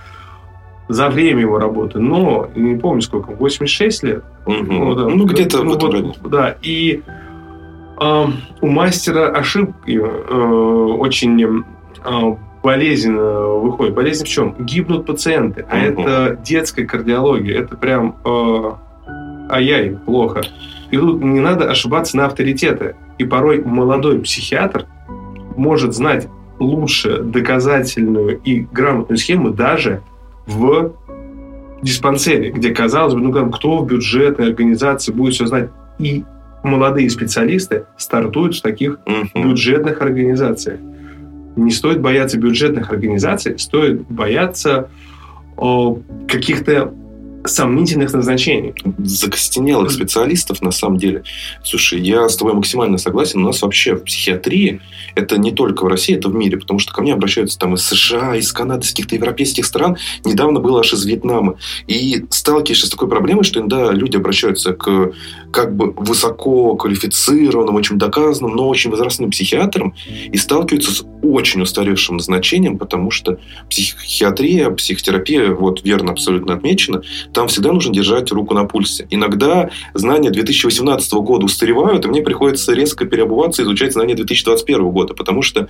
за 0.90 1.10
время 1.10 1.42
его 1.42 1.60
работы. 1.60 2.00
Но, 2.00 2.50
не 2.56 2.76
помню 2.76 3.02
сколько, 3.02 3.32
86 3.32 4.04
лет? 4.04 4.24
Угу. 4.46 4.56
Ну, 4.56 4.96
да, 4.96 5.08
ну, 5.08 5.26
где-то 5.26 5.64
ну, 5.64 5.72
в 5.72 5.76
этом 5.76 6.08
вот, 6.08 6.30
Да, 6.30 6.56
и 6.62 7.02
э, 8.02 8.26
у 8.62 8.68
мастера 8.68 9.30
ошибки 9.30 9.92
э, 9.92 10.02
очень 10.02 11.64
а, 12.04 12.38
болезнь 12.64 13.14
выходит. 13.14 13.94
Болезнь 13.94 14.26
в 14.26 14.28
чем? 14.28 14.56
Гибнут 14.60 15.06
пациенты. 15.06 15.66
А 15.70 15.78
угу. 15.78 16.02
это 16.02 16.40
детская 16.44 16.86
кардиология. 16.86 17.60
Это 17.60 17.76
прям 17.78 18.16
э, 18.26 18.72
ай-яй, 19.50 19.98
плохо. 20.06 20.42
И 20.92 20.98
тут 20.98 21.22
не 21.22 21.40
надо 21.40 21.70
ошибаться 21.70 22.18
на 22.18 22.26
авторитеты. 22.26 22.96
И 23.18 23.24
порой 23.24 23.64
молодой 23.64 24.20
психиатр 24.20 24.86
может 25.56 25.94
знать 25.94 26.28
лучше 26.60 27.22
доказательную 27.22 28.40
и 28.44 28.62
грамотную 28.62 29.18
схему 29.18 29.52
даже 29.52 30.02
в 30.46 30.94
диспансере, 31.82 32.52
где, 32.52 32.72
казалось 32.72 33.14
бы, 33.14 33.22
ну, 33.22 33.34
там, 33.34 33.52
кто 33.52 33.80
в 33.80 33.88
бюджетной 33.88 34.48
организации 34.48 35.12
будет 35.12 35.34
все 35.34 35.48
знать. 35.48 35.70
И 35.98 36.24
молодые 36.64 37.10
специалисты 37.10 37.86
стартуют 37.98 38.56
в 38.56 38.62
таких 38.62 39.00
uh 39.06 39.28
бюджетных 39.34 40.02
организациях. 40.02 40.80
Не 41.56 41.72
стоит 41.72 42.00
бояться 42.02 42.38
бюджетных 42.38 42.92
организаций, 42.92 43.60
стоит 43.60 44.02
бояться 44.10 44.90
каких-то 46.28 46.94
сомнительных 47.46 48.14
назначений. 48.14 48.74
Закостенелых 48.98 49.92
специалистов, 49.92 50.62
на 50.62 50.72
самом 50.72 50.98
деле. 50.98 51.24
Слушай, 51.64 52.02
я 52.02 52.28
с 52.28 52.36
тобой 52.36 52.54
максимально 52.54 52.98
согласен. 52.98 53.42
У 53.42 53.46
нас 53.46 53.62
вообще 53.62 53.96
в 53.96 54.04
психиатрии, 54.04 54.82
это 55.16 55.38
не 55.38 55.52
только 55.52 55.84
в 55.84 55.88
России, 55.88 56.16
это 56.16 56.30
в 56.30 56.36
мире, 56.36 56.58
потому 56.58 56.80
что 56.80 56.94
ко 56.94 57.02
мне 57.02 57.14
обращаются 57.14 57.58
там 57.58 57.76
из 57.76 57.84
США, 57.84 58.36
из 58.36 58.52
Канады, 58.52 58.86
из 58.86 58.92
каких-то 58.92 59.16
европейских 59.16 59.66
стран. 59.66 59.98
Недавно 60.26 60.60
было 60.60 60.80
аж 60.80 60.94
из 60.94 61.06
Вьетнама. 61.06 61.58
И 61.88 62.26
сталкиваешься 62.30 62.88
с 62.88 62.90
такой 62.90 63.10
проблемой, 63.10 63.44
что 63.44 63.60
иногда 63.60 63.92
люди 63.92 64.18
обращаются 64.18 64.74
к 64.74 65.12
как 65.52 65.76
бы 65.76 65.92
высоко 65.92 66.76
квалифицированным, 66.76 67.76
очень 67.76 67.98
доказанным, 67.98 68.56
но 68.56 68.68
очень 68.68 68.92
возрастным 68.92 69.32
психиатрам 69.32 69.94
и 70.32 70.38
сталкиваются 70.38 70.92
с 70.92 71.06
очень 71.22 71.62
устаревшим 71.62 72.18
назначением, 72.18 72.78
потому 72.78 73.12
что 73.12 73.40
психиатрия, 73.70 74.70
психотерапия, 74.70 75.52
вот 75.52 75.84
верно 75.84 76.12
абсолютно 76.12 76.54
отмечено, 76.54 77.02
там 77.34 77.48
всегда 77.48 77.72
нужно 77.72 77.94
держать 77.94 78.32
руку 78.32 78.54
на 78.54 78.66
пульсе. 78.66 79.08
Иногда 79.10 79.70
знания 79.94 80.30
2018 80.32 81.14
года 81.14 81.46
устаревают, 81.46 82.06
и 82.06 82.08
мне 82.08 82.22
приходится 82.22 82.74
резко 82.74 83.06
переобуваться 83.06 83.62
и 83.62 83.66
изучать 83.66 83.94
знания 83.94 84.16
2021 84.16 84.90
года, 84.90 85.14
потому 85.14 85.42
что 85.42 85.68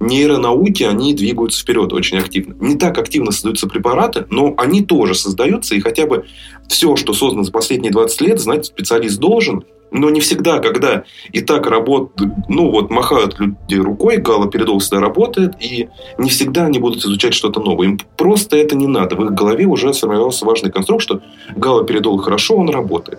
нейронауки, 0.00 0.82
они 0.82 1.14
двигаются 1.14 1.62
вперед 1.62 1.92
очень 1.92 2.18
активно. 2.18 2.54
Не 2.60 2.76
так 2.76 2.98
активно 2.98 3.32
создаются 3.32 3.68
препараты, 3.68 4.26
но 4.30 4.54
они 4.56 4.82
тоже 4.82 5.14
создаются, 5.14 5.74
и 5.74 5.80
хотя 5.80 6.06
бы 6.06 6.26
все, 6.68 6.96
что 6.96 7.12
создано 7.12 7.44
за 7.44 7.52
последние 7.52 7.92
20 7.92 8.20
лет, 8.22 8.40
знать 8.40 8.66
специалист 8.66 9.18
должен, 9.18 9.64
но 9.92 10.10
не 10.10 10.20
всегда, 10.20 10.58
когда 10.58 11.04
и 11.30 11.40
так 11.40 11.66
работают, 11.66 12.32
ну 12.48 12.70
вот 12.70 12.90
махают 12.90 13.38
люди 13.38 13.74
рукой, 13.74 14.16
галоперидол 14.16 14.78
всегда 14.78 15.00
работает, 15.00 15.54
и 15.60 15.88
не 16.18 16.30
всегда 16.30 16.64
они 16.66 16.78
будут 16.78 17.04
изучать 17.04 17.34
что-то 17.34 17.60
новое. 17.60 17.88
Им 17.88 18.00
просто 18.16 18.56
это 18.56 18.74
не 18.74 18.86
надо. 18.86 19.16
В 19.16 19.24
их 19.24 19.32
голове 19.32 19.66
уже 19.66 19.92
сформировался 19.92 20.46
важный 20.46 20.72
конструкт, 20.72 21.02
что 21.02 21.20
галоперидол 21.54 22.18
хорошо, 22.18 22.56
он 22.56 22.70
работает. 22.70 23.18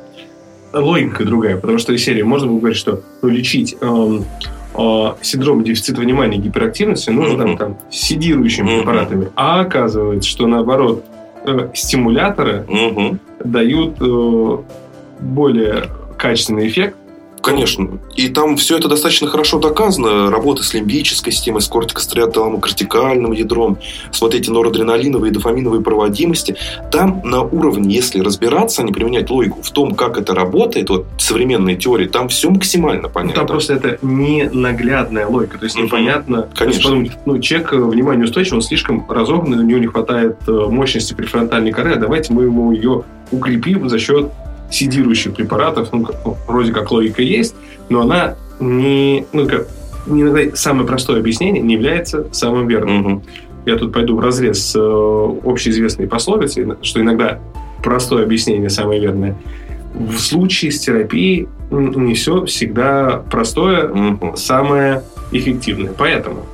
Логика 0.74 1.24
другая, 1.24 1.58
потому 1.58 1.78
что 1.78 1.94
из 1.94 2.04
серии 2.04 2.24
можно 2.24 2.48
было 2.48 2.58
говорить, 2.58 2.80
что 2.80 3.02
ну, 3.22 3.30
лечить 3.30 3.78
эм, 3.80 4.26
э, 4.74 5.14
синдром 5.22 5.64
дефицита 5.64 6.02
внимания 6.02 6.38
и 6.38 6.42
гиперактивности 6.42 7.12
нужно 7.12 7.44
mm-hmm. 7.44 7.58
там, 7.58 7.58
там 7.58 7.78
седирующими 7.92 8.68
mm-hmm. 8.68 8.78
препаратами. 8.80 9.30
А 9.36 9.62
оказывается, 9.62 10.28
что 10.28 10.48
наоборот, 10.48 11.06
э, 11.46 11.70
стимуляторы 11.76 12.66
mm-hmm. 12.68 13.20
дают 13.44 13.98
э, 14.02 14.58
более 15.20 15.84
качественный 16.24 16.70
эффект, 16.70 16.96
Конечно. 17.44 18.00
И 18.16 18.30
там 18.30 18.56
все 18.56 18.78
это 18.78 18.88
достаточно 18.88 19.28
хорошо 19.28 19.60
доказано. 19.60 20.32
Работа 20.32 20.64
с 20.64 20.74
лимбической 20.74 21.34
системой, 21.34 21.62
с 21.62 21.68
кортикостриаталом, 21.68 22.62
кортикальным 22.62 23.34
ядром, 23.34 23.80
с 24.14 24.22
вот 24.22 24.34
эти 24.34 24.50
норадреналиновые 24.50 25.30
и 25.30 25.34
дофаминовые 25.34 25.82
проводимости. 25.82 26.56
Там 26.90 27.20
на 27.26 27.42
уровне, 27.42 27.94
если 27.94 28.22
разбираться, 28.22 28.82
а 28.82 28.86
не 28.86 28.94
применять 28.94 29.30
логику 29.30 29.62
в 29.62 29.72
том, 29.72 29.94
как 29.94 30.18
это 30.18 30.34
работает, 30.34 30.90
вот 30.90 31.06
современные 31.18 31.76
теории, 31.76 32.08
там 32.08 32.30
все 32.30 32.50
максимально 32.50 33.10
понятно. 33.10 33.42
Там 33.42 33.48
просто 33.48 33.74
это 33.74 33.98
не 34.02 34.50
наглядная 34.50 35.28
логика. 35.28 35.58
То 35.58 35.66
есть 35.66 35.78
непонятно. 35.78 36.48
Конечно. 36.56 36.84
Подумать, 36.84 37.12
ну, 37.26 37.40
человек 37.40 37.74
э, 37.74 37.76
внимание 37.76 38.24
устойчивый, 38.24 38.60
он 38.60 38.64
слишком 38.64 39.06
разогнанный, 39.12 39.66
у 39.66 39.68
него 39.68 39.80
не 39.80 39.88
хватает 39.88 40.38
э, 40.48 40.52
мощности 40.52 41.14
префронтальной 41.14 41.74
коры, 41.74 41.92
а 41.92 41.98
давайте 41.98 42.32
мы 42.32 42.44
ему 42.44 42.72
ее 42.72 43.04
укрепим 43.32 43.90
за 43.90 44.00
счет 44.00 44.32
седирующих 44.74 45.36
препаратов, 45.36 45.90
ну, 45.92 46.04
как, 46.04 46.16
ну, 46.26 46.38
вроде 46.48 46.72
как 46.72 46.92
логика 46.92 47.22
есть, 47.22 47.56
но 47.90 48.02
она 48.02 48.36
не, 48.60 49.26
ну, 49.34 49.48
как, 49.48 49.68
иногда 50.08 50.56
самое 50.56 50.88
простое 50.88 51.20
объяснение 51.20 51.62
не 51.62 51.76
является 51.76 52.28
самым 52.32 52.68
верным. 52.68 53.06
Угу. 53.06 53.24
Я 53.66 53.78
тут 53.78 53.94
пойду 53.94 54.18
в 54.18 54.20
разрез 54.20 54.72
с 54.72 54.76
э, 54.76 54.80
общеизвестной 54.80 56.08
пословицей, 56.08 56.68
что 56.82 57.00
иногда 57.00 57.40
простое 57.82 58.24
объяснение 58.24 58.70
самое 58.70 59.00
верное. 59.00 59.36
В 59.94 60.18
случае 60.18 60.72
с 60.72 60.80
терапией 60.80 61.48
не 61.70 62.14
все 62.16 62.46
всегда 62.46 63.24
простое, 63.32 63.90
угу. 63.90 64.36
самое 64.36 65.04
эффективное. 65.32 65.94
Поэтому 65.98 66.46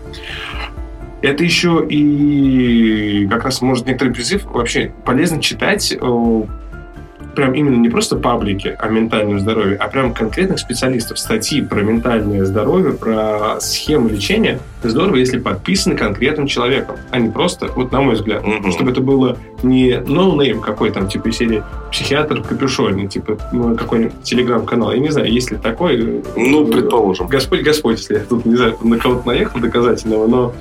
это 1.22 1.44
еще 1.44 1.86
и 1.90 3.28
как 3.30 3.44
раз 3.44 3.62
может 3.62 3.86
некоторый 3.88 4.14
призыв 4.14 4.46
вообще 4.46 4.94
полезно 5.06 5.42
читать 5.42 5.92
э, 6.00 6.44
прям 7.36 7.54
именно 7.54 7.76
не 7.76 7.90
просто 7.90 8.16
паблики 8.16 8.76
о 8.80 8.90
ментальном 8.90 9.40
здоровье, 9.40 9.78
а 9.78 9.88
прям 9.88 10.14
конкретных 10.14 10.60
специалистов, 10.60 11.20
статьи 11.20 11.62
про 11.62 11.82
ментальное 11.82 12.46
здоровье, 12.46 12.94
про 12.94 13.60
схемы 13.60 14.10
лечения, 14.10 14.60
здорово, 14.84 15.18
если 15.18 15.40
подписаны 15.40 15.96
конкретным 15.96 16.48
человеком, 16.48 16.98
а 17.12 17.20
не 17.20 17.30
просто, 17.30 17.68
вот 17.76 17.92
на 17.92 18.02
мой 18.02 18.16
взгляд, 18.16 18.46
Мгм. 18.46 18.72
чтобы 18.72 18.92
это 18.92 19.02
было 19.02 19.38
не 19.64 20.00
no 20.00 20.21
name 20.21 20.62
какой 20.62 20.92
там, 20.92 21.08
типа 21.08 21.32
серии 21.32 21.64
психиатр 21.92 22.42
в 22.42 22.48
капюшоне, 22.48 23.08
типа 23.08 23.38
ну, 23.52 23.76
какой-нибудь 23.76 24.24
телеграм-канал. 24.24 24.92
Я 24.92 25.00
не 25.00 25.10
знаю, 25.10 25.32
есть 25.32 25.52
ли 25.52 25.58
такой. 25.58 26.24
Ну, 26.36 26.68
э, 26.68 26.72
предположим. 26.72 27.28
Господь, 27.28 27.62
Господь, 27.62 27.98
если 27.98 28.16
я 28.16 28.20
тут, 28.22 28.46
не 28.46 28.56
знаю, 28.56 28.78
на 28.82 28.98
кого-то 28.98 29.28
наехал 29.28 29.60
доказательного, 29.60 30.28
но 30.28 30.54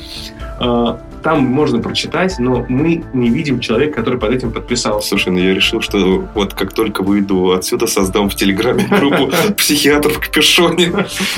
э, 0.61 0.99
там 1.23 1.41
можно 1.45 1.81
прочитать, 1.81 2.37
но 2.39 2.65
мы 2.69 3.05
не 3.13 3.31
видим 3.31 3.61
человека, 3.61 3.97
который 3.97 4.19
под 4.19 4.33
этим 4.33 4.51
подписался. 4.53 5.09
Слушай, 5.09 5.33
ну 5.33 5.39
я 5.39 5.55
решил, 5.55 5.81
что 5.81 6.25
вот 6.35 6.55
как 6.55 6.73
только 6.73 7.03
выйду 7.03 7.53
отсюда, 7.53 7.87
создам 7.87 8.29
в 8.31 8.35
Телеграме 8.35 8.87
группу 8.89 9.31
психиатров 9.57 10.15
в 10.17 10.21
капюшоне. 10.21 10.93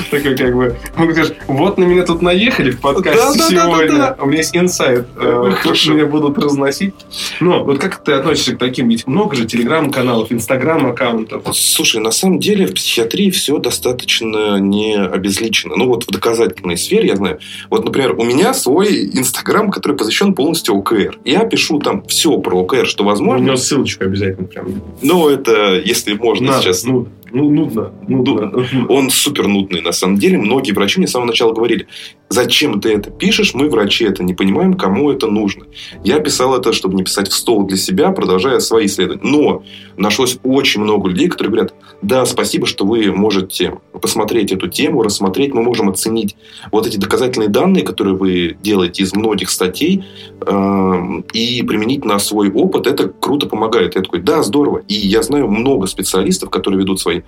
Такой 0.09 0.35
как 0.35 0.55
бы, 0.55 0.77
говорит, 0.95 1.35
вот 1.47 1.77
на 1.77 1.83
меня 1.83 2.05
тут 2.05 2.21
наехали 2.21 2.70
в 2.71 2.79
подкасте 2.81 3.19
Да-да-да-да-да. 3.19 3.61
сегодня. 3.63 4.15
У 4.19 4.25
меня 4.27 4.37
есть 4.39 4.55
инсайт. 4.55 5.05
э, 5.17 5.43
тут 5.49 5.55
Хорошо. 5.59 5.93
Меня 5.93 6.05
будут 6.05 6.37
разносить. 6.37 6.93
Но 7.39 7.63
вот 7.63 7.79
как 7.79 8.03
ты 8.03 8.13
относишься 8.13 8.55
к 8.55 8.59
таким? 8.59 8.89
Ведь 8.89 9.07
много 9.07 9.35
же 9.35 9.45
телеграм-каналов, 9.45 10.31
инстаграм-аккаунтов. 10.31 11.43
Слушай, 11.53 12.01
на 12.01 12.11
самом 12.11 12.39
деле 12.39 12.65
в 12.67 12.73
психиатрии 12.73 13.29
все 13.29 13.57
достаточно 13.57 14.57
не 14.59 14.95
обезличено. 14.97 15.75
Ну 15.75 15.87
вот 15.87 16.05
в 16.05 16.11
доказательной 16.11 16.77
сфере, 16.77 17.09
я 17.09 17.15
знаю. 17.15 17.39
Вот, 17.69 17.85
например, 17.85 18.15
у 18.17 18.23
меня 18.23 18.53
свой 18.53 19.05
Инстаграм, 19.13 19.69
который 19.71 19.97
посвящен 19.97 20.33
полностью 20.33 20.75
ОКР. 20.75 21.19
Я 21.25 21.45
пишу 21.45 21.79
там 21.79 22.03
все 22.07 22.37
про 22.37 22.59
ОКР, 22.61 22.87
что 22.87 23.03
У 23.03 23.07
возможно. 23.07 23.43
него 23.45 23.55
ссылочку 23.57 24.03
обязательно 24.05 24.47
прям. 24.47 24.81
Но 25.01 25.29
это, 25.29 25.75
если 25.83 26.13
можно 26.13 26.51
На, 26.53 26.61
сейчас... 26.61 26.83
ну, 26.83 27.07
ну, 27.31 27.49
нудно. 27.49 27.93
нудно. 28.07 28.51
Он 28.89 29.09
супер 29.09 29.47
нудный, 29.47 29.81
на 29.81 29.91
самом 29.91 30.17
деле. 30.17 30.37
Многие 30.37 30.71
врачи 30.73 30.99
мне 30.99 31.07
с 31.07 31.11
самого 31.11 31.27
начала 31.27 31.53
говорили, 31.53 31.87
зачем 32.29 32.81
ты 32.81 32.93
это 32.93 33.09
пишешь, 33.09 33.53
мы, 33.53 33.69
врачи, 33.69 34.05
это 34.05 34.23
не 34.23 34.33
понимаем, 34.33 34.73
кому 34.73 35.11
это 35.11 35.27
нужно. 35.27 35.65
Я 36.03 36.19
писал 36.19 36.55
это, 36.55 36.73
чтобы 36.73 36.95
не 36.95 37.03
писать 37.03 37.29
в 37.29 37.33
стол 37.33 37.65
для 37.65 37.77
себя, 37.77 38.11
продолжая 38.11 38.59
свои 38.59 38.85
исследования. 38.85 39.21
Но 39.23 39.63
нашлось 39.97 40.37
очень 40.43 40.81
много 40.81 41.09
людей, 41.09 41.27
которые 41.29 41.51
говорят, 41.51 41.73
да, 42.01 42.25
спасибо, 42.25 42.65
что 42.65 42.85
вы 42.85 43.11
можете 43.11 43.77
посмотреть 44.01 44.51
эту 44.51 44.67
тему, 44.67 45.03
рассмотреть, 45.03 45.53
мы 45.53 45.61
можем 45.61 45.89
оценить 45.89 46.35
вот 46.71 46.87
эти 46.87 46.97
доказательные 46.97 47.49
данные, 47.49 47.83
которые 47.83 48.15
вы 48.15 48.57
делаете 48.61 49.03
из 49.03 49.13
многих 49.13 49.49
статей, 49.49 50.03
эм, 50.45 51.23
и 51.33 51.63
применить 51.63 52.05
на 52.05 52.19
свой 52.19 52.51
опыт, 52.51 52.87
это 52.87 53.07
круто 53.07 53.47
помогает. 53.47 53.95
Я 53.95 54.01
такой, 54.01 54.21
да, 54.21 54.43
здорово. 54.43 54.81
И 54.87 54.95
я 54.95 55.21
знаю 55.21 55.47
много 55.47 55.87
специалистов, 55.87 56.49
которые 56.49 56.81
ведут 56.81 56.99
свои 56.99 57.20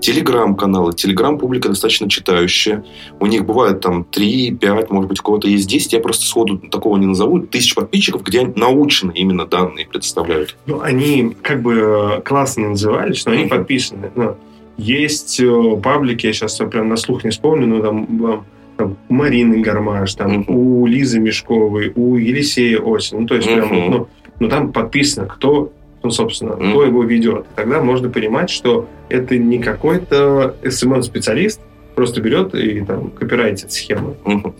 телеграм-каналы. 0.00 0.92
Телеграм-публика 0.92 1.68
достаточно 1.68 2.08
читающая. 2.08 2.84
У 3.18 3.26
них 3.26 3.44
бывает 3.44 3.80
там 3.80 4.04
3, 4.04 4.56
5, 4.60 4.90
может 4.90 5.08
быть, 5.08 5.20
у 5.20 5.22
кого-то 5.22 5.48
есть 5.48 5.68
10. 5.68 5.92
Я 5.92 6.00
просто 6.00 6.24
сходу 6.26 6.58
такого 6.58 6.96
не 6.96 7.06
назову. 7.06 7.40
Тысяч 7.40 7.74
подписчиков, 7.74 8.22
где 8.22 8.40
они 8.40 8.52
научные 8.56 9.16
именно 9.16 9.46
данные 9.46 9.86
предоставляют. 9.86 10.56
Ну, 10.66 10.80
они 10.80 11.36
как 11.42 11.62
бы 11.62 11.74
э, 11.74 12.20
классно 12.22 12.70
назывались, 12.70 13.24
но 13.26 13.32
они 13.32 13.46
подписаны. 13.46 14.10
Ну, 14.14 14.36
есть 14.76 15.40
э, 15.40 15.80
паблики, 15.82 16.26
я 16.26 16.32
сейчас 16.32 16.56
прям 16.56 16.88
на 16.88 16.96
слух 16.96 17.24
не 17.24 17.30
вспомню, 17.30 17.66
но 17.66 17.82
там, 17.82 18.32
э, 18.32 18.38
там 18.78 18.96
у 19.08 19.14
Марины 19.14 19.60
Гармаш, 19.60 20.14
там 20.14 20.44
у 20.48 20.86
Лизы 20.86 21.20
Мешковой, 21.20 21.92
у 21.94 22.16
Елисея 22.16 22.80
Осин. 22.82 23.20
Ну, 23.20 23.26
то 23.26 23.34
есть 23.34 23.46
прям, 23.46 23.90
ну, 23.90 24.08
ну, 24.38 24.48
там 24.48 24.72
подписано, 24.72 25.26
кто, 25.26 25.70
ну, 26.02 26.10
собственно, 26.10 26.52
кто 26.52 26.64
Мгм. 26.64 26.86
его 26.86 27.02
ведет. 27.04 27.46
Тогда 27.56 27.80
можно 27.82 28.08
понимать, 28.08 28.50
что 28.50 28.86
это 29.08 29.36
не 29.36 29.58
какой-то 29.58 30.56
SMM-специалист, 30.62 31.60
просто 31.94 32.20
берет 32.20 32.54
и 32.54 32.80
там 32.80 33.10
копирайтит 33.10 33.72
схемы. 33.72 34.14
Мгм. 34.24 34.54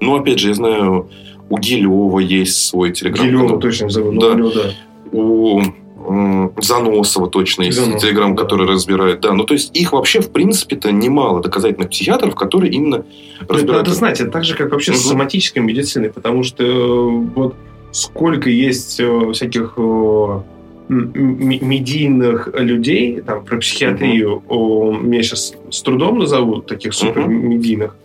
Ну, 0.00 0.16
опять 0.16 0.38
же, 0.40 0.48
я 0.48 0.54
знаю, 0.54 1.08
у 1.48 1.58
Гилева 1.58 2.18
есть 2.18 2.56
свой 2.66 2.92
телеграм-канал. 2.92 3.44
Гилева 3.46 3.60
точно 3.60 3.88
забыл. 3.90 4.12
Да. 4.20 4.34
Ну, 4.34 4.50
да. 4.50 4.70
у 5.12 5.62
Заносова 6.60 7.28
точно 7.28 7.64
есть 7.64 7.78
Заносов, 7.78 8.00
телеграм, 8.00 8.34
да. 8.34 8.42
который 8.42 8.66
разбирает. 8.66 9.20
Да, 9.20 9.32
ну 9.34 9.44
то 9.44 9.52
есть 9.54 9.76
их 9.76 9.92
вообще 9.92 10.20
в 10.20 10.30
принципе-то 10.30 10.90
немало 10.92 11.40
доказательных 11.42 11.90
психиатров, 11.90 12.34
которые 12.34 12.72
именно 12.72 13.04
Ну, 13.40 13.46
разбирают. 13.54 13.86
Надо 13.86 13.94
знать, 13.96 14.18
это 14.20 14.30
так 14.30 14.44
же, 14.44 14.54
как 14.56 14.72
вообще 14.72 14.92
с 14.94 15.00
Мгм. 15.04 15.10
соматической 15.10 15.62
медициной, 15.62 16.10
потому 16.10 16.42
что 16.42 16.64
э, 16.64 17.10
вот 17.36 17.54
сколько 17.92 18.48
есть 18.48 18.98
э, 18.98 19.32
всяких 19.32 19.74
э, 19.76 20.40
медийных 20.90 22.48
людей, 22.54 23.20
там, 23.20 23.44
про 23.44 23.58
психиатрию, 23.58 24.42
о, 24.48 24.92
меня 24.92 25.22
сейчас 25.22 25.54
с 25.70 25.82
трудом 25.82 26.18
назовут, 26.18 26.66
таких 26.66 26.94
супер 26.94 27.26
медийных, 27.28 27.96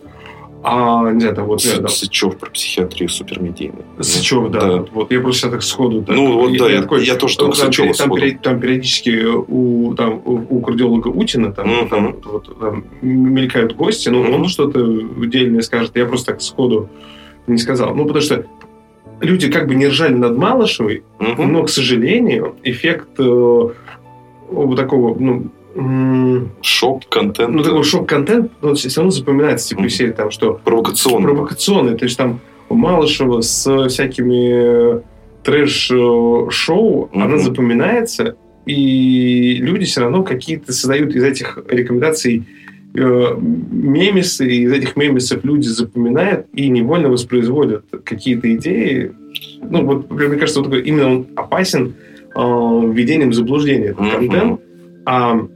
а, 0.62 1.10
не 1.12 1.20
знаю, 1.20 1.36
там, 1.36 1.46
вот, 1.46 1.60
я, 1.64 1.76
там, 1.76 1.88
Сычев 1.88 2.36
про 2.38 2.50
психиатрию 2.50 3.08
супермедийный. 3.08 3.82
Сычев, 4.00 4.50
да, 4.50 4.60
Да. 4.60 4.84
Вот, 4.92 5.12
я 5.12 5.20
просто 5.20 5.48
так 5.50 5.62
сходу. 5.62 6.02
так, 6.02 6.16
Ну 6.16 6.40
вот 6.40 6.56
да, 6.56 6.68
я, 6.70 6.82
такой, 6.82 7.04
я 7.04 7.14
тоже 7.16 7.36
ну, 7.38 7.44
там, 7.46 7.54
Сычева 7.54 7.86
там, 7.94 7.94
сходу. 7.94 8.22
там 8.42 8.60
периодически 8.60 9.24
у, 9.48 9.94
там, 9.94 10.20
у, 10.24 10.60
кардиолога 10.60 11.08
Утина 11.08 11.52
там, 11.52 11.68
Мгм. 11.68 11.88
там, 11.88 12.16
вот, 12.24 12.58
там 12.60 12.84
мелькают 13.02 13.76
гости, 13.76 14.08
но 14.08 14.22
Мгм. 14.22 14.34
он 14.34 14.48
что-то 14.48 14.80
дельное 15.26 15.60
скажет. 15.62 15.92
Я 15.94 16.06
просто 16.06 16.32
так 16.32 16.42
сходу 16.42 16.88
не 17.46 17.58
сказал. 17.58 17.94
Ну, 17.94 18.04
потому 18.06 18.22
что 18.22 18.44
люди 19.20 19.50
как 19.50 19.66
бы 19.68 19.74
не 19.74 19.86
ржали 19.88 20.14
над 20.14 20.36
Малышевой, 20.36 21.02
Мгм. 21.18 21.52
но, 21.52 21.62
к 21.64 21.70
сожалению, 21.70 22.54
эффект 22.64 23.08
э, 23.18 23.22
вот 24.50 24.76
такого, 24.76 25.16
ну, 25.18 25.46
Шок-контент. 26.62 27.54
ну, 27.54 27.62
такой 27.62 27.82
шок-контент, 27.84 28.50
ну, 28.62 28.74
все 28.74 28.88
равно 28.96 29.10
запоминается, 29.10 29.68
типа, 29.68 29.88
серии 29.90 30.12
там, 30.12 30.30
что 30.30 30.54
провокационный. 30.64 31.22
провокационный. 31.24 31.96
То 31.98 32.04
есть 32.06 32.16
там 32.16 32.40
Малышева 32.70 33.42
с 33.42 33.88
всякими 33.88 35.02
трэш-шоу, 35.42 37.08
Мгм. 37.12 37.22
она 37.22 37.38
запоминается, 37.38 38.36
и 38.64 39.58
люди 39.60 39.84
все 39.84 40.00
равно 40.00 40.22
какие-то 40.22 40.72
создают 40.72 41.14
из 41.14 41.22
этих 41.22 41.58
рекомендаций 41.68 42.44
э, 42.96 43.36
мемесы, 43.38 44.46
и 44.46 44.62
из 44.64 44.72
этих 44.72 44.96
мемесов 44.96 45.44
люди 45.44 45.66
запоминают 45.68 46.46
и 46.52 46.68
невольно 46.68 47.08
воспроизводят 47.08 47.84
какие-то 48.04 48.52
идеи. 48.54 49.12
Ну, 49.62 49.84
вот, 49.84 50.10
мне 50.10 50.36
кажется, 50.36 50.60
вот 50.60 50.70
такой, 50.70 50.82
именно 50.82 51.10
он 51.10 51.26
опасен 51.36 51.94
э, 52.34 52.38
введением 52.38 53.30
в 53.30 53.34
заблуждение 53.34 53.90
этот 53.90 54.10
контент, 54.10 54.60
а 55.04 55.46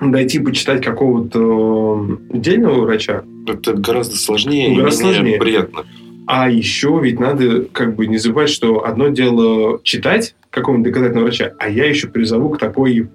дойти 0.00 0.38
почитать 0.38 0.84
какого-то 0.84 2.06
э, 2.30 2.36
отдельного 2.36 2.82
врача, 2.82 3.22
Это 3.46 3.74
гораздо 3.74 4.16
сложнее 4.16 4.68
Ну, 4.68 4.74
и 4.74 4.78
гораздо 4.78 5.04
менее 5.04 5.16
сложнее. 5.18 5.38
приятно. 5.40 5.84
а 6.26 6.50
еще 6.50 7.00
ведь 7.02 7.18
надо 7.18 7.62
как 7.72 7.96
бы 7.96 8.06
не 8.06 8.18
забывать, 8.18 8.48
что 8.50 8.84
одно 8.84 9.08
дело 9.08 9.80
читать 9.82 10.34
какого-нибудь 10.50 10.92
доказательного 10.92 11.24
врача, 11.24 11.52
а 11.58 11.68
я 11.68 11.86
еще 11.86 12.08
призову 12.08 12.50
к 12.50 12.58
такой 12.58 13.08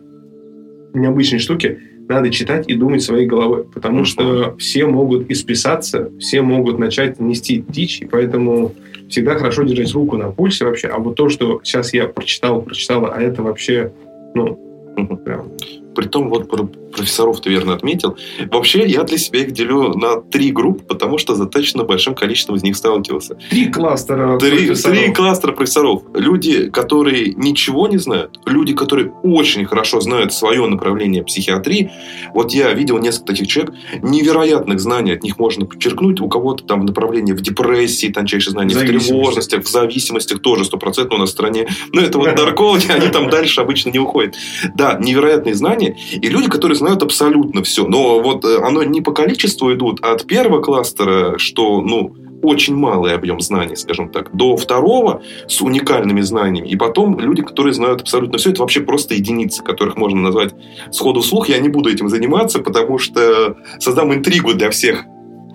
необычной 0.94 1.40
штуке. 1.40 1.80
Надо 2.14 2.30
читать 2.30 2.70
и 2.70 2.76
думать 2.76 3.02
своей 3.02 3.26
головой, 3.26 3.64
потому 3.74 3.98
Мгм. 3.98 4.06
что 4.06 4.56
все 4.60 4.86
могут 4.86 5.32
исписаться, 5.32 6.12
все 6.20 6.44
могут 6.44 6.78
начать 6.78 7.20
нести 7.20 7.66
дичь, 7.68 8.02
и 8.02 8.06
поэтому 8.06 8.72
всегда 9.10 9.34
хорошо 9.34 9.64
держать 9.64 9.92
руку 9.96 10.16
на 10.18 10.30
пульсе 10.30 10.66
вообще. 10.66 10.90
А 10.90 11.00
вот 11.00 11.16
то, 11.16 11.28
что 11.30 11.60
сейчас 11.64 11.92
я 11.92 12.08
прочитал, 12.08 12.62
прочитала, 12.62 13.12
а 13.16 13.20
это 13.20 13.42
вообще, 13.42 13.92
ну, 14.36 14.60
Мгм. 14.96 15.18
прям 15.18 15.52
Притом, 15.96 16.30
вот 16.30 16.50
про 16.50 16.68
профессоров 16.94 17.42
ты 17.42 17.50
верно 17.50 17.74
отметил. 17.74 18.18
Вообще, 18.52 18.86
я 18.86 19.04
для 19.04 19.18
себя 19.18 19.40
их 19.40 19.52
делю 19.52 19.94
на 19.96 20.22
три 20.22 20.52
группы, 20.52 20.84
потому 20.86 21.18
что 21.18 21.36
достаточно 21.36 21.84
большим 21.84 22.16
количеством 22.16 22.56
из 22.56 22.64
них 22.64 22.78
сталкивался. 22.78 23.38
три 23.50 23.68
кластера 23.68 24.38
Три, 24.38 24.68
профессоров. 24.68 24.98
три 24.98 25.14
кластера 25.14 25.52
профессоров. 25.52 26.04
Люди, 26.14 26.70
которые 26.70 27.34
ничего 27.34 27.88
не 27.88 27.98
знают, 27.98 28.40
люди, 28.46 28.74
которые 28.74 29.12
очень 29.24 29.66
хорошо 29.66 30.02
знают 30.02 30.34
свое 30.34 30.66
направление 30.68 31.24
психиатрии. 31.24 31.92
Вот 32.34 32.52
я 32.54 32.72
видел 32.74 33.00
несколько 33.00 33.34
таких 33.34 33.48
человек, 33.48 33.74
невероятных 34.02 34.80
знаний 34.80 35.14
от 35.14 35.24
них 35.24 35.40
можно 35.40 35.66
подчеркнуть. 35.66 36.22
У 36.22 36.30
кого-то 36.30 36.64
там 36.64 36.86
направление 36.86 37.36
в 37.36 37.42
депрессии, 37.42 38.08
тончайшие 38.08 38.52
знания 38.52 38.76
в 38.76 38.80
тревожностях, 38.80 39.64
в 39.64 39.70
зависимостях 39.70 40.40
тоже 40.42 40.66
стопроцентно 40.66 41.16
у 41.16 41.20
нас 41.20 41.30
в 41.30 41.34
стране. 41.34 41.68
Но 41.92 42.02
это 42.02 42.18
вот 42.18 42.28
наркологи, 42.38 42.92
они 42.92 43.08
там 43.08 43.30
дальше 43.30 43.62
обычно 43.62 43.90
не 43.90 44.00
уходят. 44.00 44.36
Да, 44.76 44.98
невероятные 45.00 45.56
знания. 45.56 45.83
И 45.90 46.30
люди, 46.30 46.50
которые 46.50 46.76
знают 46.76 47.04
абсолютно 47.04 47.64
все. 47.64 47.88
Но 47.88 48.22
вот 48.22 48.46
э, 48.46 48.58
оно 48.62 48.84
не 48.84 49.02
по 49.02 49.12
количеству 49.12 49.74
идут, 49.74 50.00
а 50.02 50.14
от 50.14 50.26
первого 50.26 50.62
кластера, 50.62 51.38
что, 51.38 51.82
ну, 51.82 52.16
очень 52.44 52.76
малый 52.76 53.14
объем 53.14 53.40
знаний, 53.40 53.76
скажем 53.76 54.10
так, 54.10 54.36
до 54.36 54.58
второго 54.58 55.24
с 55.48 55.62
уникальными 55.62 56.22
знаниями. 56.22 56.68
И 56.68 56.76
потом 56.76 57.20
люди, 57.20 57.42
которые 57.42 57.74
знают 57.74 58.02
абсолютно 58.02 58.38
все, 58.38 58.52
это 58.52 58.62
вообще 58.62 58.82
просто 58.82 59.16
единицы, 59.16 59.64
которых 59.64 59.96
можно 59.98 60.20
назвать 60.20 60.54
сходу 60.92 61.22
вслух. 61.22 61.50
Я 61.50 61.60
не 61.60 61.70
буду 61.70 61.90
этим 61.90 62.10
заниматься, 62.10 62.60
потому 62.60 62.98
что 62.98 63.58
создам 63.80 64.14
интригу 64.14 64.54
для 64.54 64.70
всех. 64.70 65.06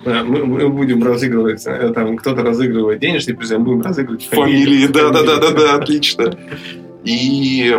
Да, 0.03 0.23
мы, 0.23 0.45
мы 0.45 0.69
будем 0.69 1.03
разыгрывать, 1.03 1.63
э, 1.65 1.91
там 1.93 2.15
кто-то 2.15 2.41
разыгрывает 2.41 2.99
денежный 2.99 3.35
приз, 3.35 3.51
а 3.51 3.59
мы 3.59 3.65
будем 3.65 3.81
разыгрывать 3.81 4.27
Фамилии, 4.27 4.87
да-да-да-да, 4.87 5.75
отлично. 5.75 6.37
И 7.03 7.75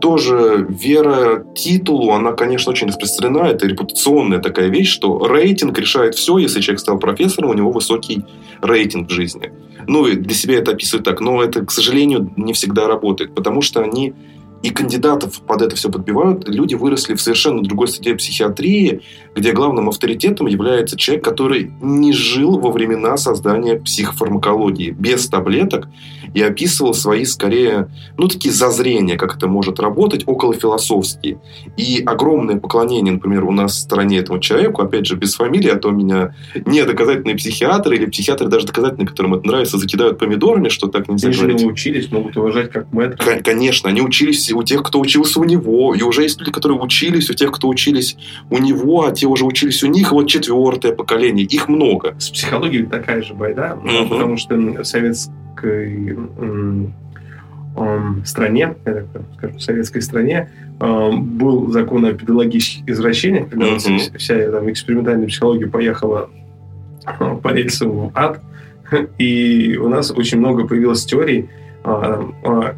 тоже 0.00 0.66
вера 0.68 1.44
титулу, 1.54 2.12
она, 2.12 2.32
конечно, 2.32 2.72
очень 2.72 2.88
распространена. 2.88 3.46
Это 3.46 3.66
репутационная 3.66 4.38
такая 4.38 4.68
вещь, 4.68 4.90
что 4.90 5.26
рейтинг 5.26 5.78
решает 5.78 6.14
все. 6.14 6.38
Если 6.38 6.60
человек 6.60 6.80
стал 6.80 6.98
профессором, 6.98 7.50
у 7.50 7.54
него 7.54 7.70
высокий 7.70 8.24
рейтинг 8.62 9.08
в 9.08 9.12
жизни. 9.12 9.52
Ну, 9.86 10.06
и 10.06 10.16
для 10.16 10.34
себя 10.34 10.58
это 10.58 10.72
описывают 10.72 11.04
так. 11.04 11.20
Но 11.20 11.42
это, 11.42 11.64
к 11.64 11.70
сожалению, 11.70 12.32
не 12.36 12.54
всегда 12.54 12.88
работает. 12.88 13.34
Потому 13.34 13.60
что 13.60 13.82
они 13.82 14.14
и 14.62 14.70
кандидатов 14.70 15.40
под 15.40 15.62
это 15.62 15.74
все 15.76 15.90
подбивают, 15.90 16.48
люди 16.48 16.74
выросли 16.74 17.14
в 17.14 17.20
совершенно 17.20 17.62
другой 17.62 17.88
среде 17.88 18.14
психиатрии, 18.14 19.02
где 19.34 19.52
главным 19.52 19.88
авторитетом 19.88 20.46
является 20.46 20.96
человек, 20.96 21.24
который 21.24 21.72
не 21.80 22.12
жил 22.12 22.58
во 22.58 22.70
времена 22.70 23.16
создания 23.16 23.76
психофармакологии, 23.76 24.90
без 24.90 25.28
таблеток, 25.28 25.88
и 26.34 26.40
описывал 26.40 26.94
свои, 26.94 27.24
скорее, 27.24 27.88
ну, 28.16 28.28
такие 28.28 28.52
зазрения, 28.54 29.16
как 29.16 29.36
это 29.36 29.48
может 29.48 29.80
работать, 29.80 30.22
около 30.26 30.54
философские. 30.54 31.38
И 31.76 32.02
огромное 32.06 32.56
поклонение, 32.58 33.12
например, 33.12 33.44
у 33.44 33.50
нас 33.52 33.72
в 33.72 33.78
стороне 33.80 34.18
этому 34.18 34.38
человеку, 34.38 34.82
опять 34.82 35.06
же, 35.06 35.16
без 35.16 35.34
фамилии, 35.34 35.68
а 35.68 35.76
то 35.76 35.90
меня 35.90 36.34
не 36.66 36.84
доказательные 36.84 37.36
психиатры 37.36 37.96
или 37.96 38.06
психиатры 38.06 38.48
даже 38.48 38.66
доказательные, 38.66 39.06
которым 39.06 39.34
это 39.34 39.46
нравится, 39.46 39.76
закидают 39.78 40.18
помидорами, 40.18 40.68
что 40.68 40.86
так 40.86 41.08
нельзя 41.08 41.28
Они 41.28 41.36
говорить. 41.36 41.60
не 41.60 41.66
учились, 41.66 42.10
могут 42.10 42.36
уважать 42.36 42.70
как 42.70 42.90
мэтра. 42.92 43.16
Кон- 43.22 43.42
Конечно, 43.42 43.90
они 43.90 44.00
учились 44.00 44.51
у 44.54 44.62
тех, 44.62 44.82
кто 44.82 45.00
учился 45.00 45.40
у 45.40 45.44
него. 45.44 45.94
И 45.94 46.02
уже 46.02 46.22
есть 46.22 46.38
люди, 46.40 46.50
которые 46.52 46.78
учились 46.80 47.30
у 47.30 47.34
тех, 47.34 47.50
кто 47.52 47.68
учились 47.68 48.16
у 48.50 48.58
него, 48.58 49.04
а 49.06 49.12
те 49.12 49.26
уже 49.26 49.44
учились 49.44 49.82
у 49.82 49.86
них. 49.88 50.12
И 50.12 50.14
вот 50.14 50.28
четвертое 50.28 50.92
поколение. 50.92 51.44
Их 51.46 51.68
много. 51.68 52.14
С 52.18 52.30
психологией 52.30 52.86
такая 52.86 53.22
же 53.22 53.34
байда, 53.34 53.78
Мгм. 53.82 54.08
потому 54.08 54.36
что 54.36 54.56
в 54.56 54.84
советской 54.84 55.92
стране, 58.24 58.74
я 58.84 58.92
так 59.12 59.22
скажу, 59.36 59.56
в 59.56 59.62
советской 59.62 60.02
стране 60.02 60.50
м, 60.80 61.24
был 61.38 61.70
закон 61.70 62.04
о 62.04 62.12
педагогических 62.12 62.88
извращениях, 62.88 63.48
когда 63.48 63.66
Мгм. 63.66 63.98
вся, 64.18 64.50
там, 64.50 64.70
экспериментальная 64.70 65.26
психология 65.28 65.66
поехала 65.68 66.28
э, 67.06 67.36
по 67.42 67.48
рельсам 67.52 67.90
в 67.90 68.10
ад, 68.14 68.40
и 69.18 69.76
у 69.80 69.88
нас 69.88 70.10
очень 70.10 70.38
много 70.38 70.66
появилось 70.66 71.04
теорий 71.04 71.40
а, 71.42 71.44
а, 71.44 71.61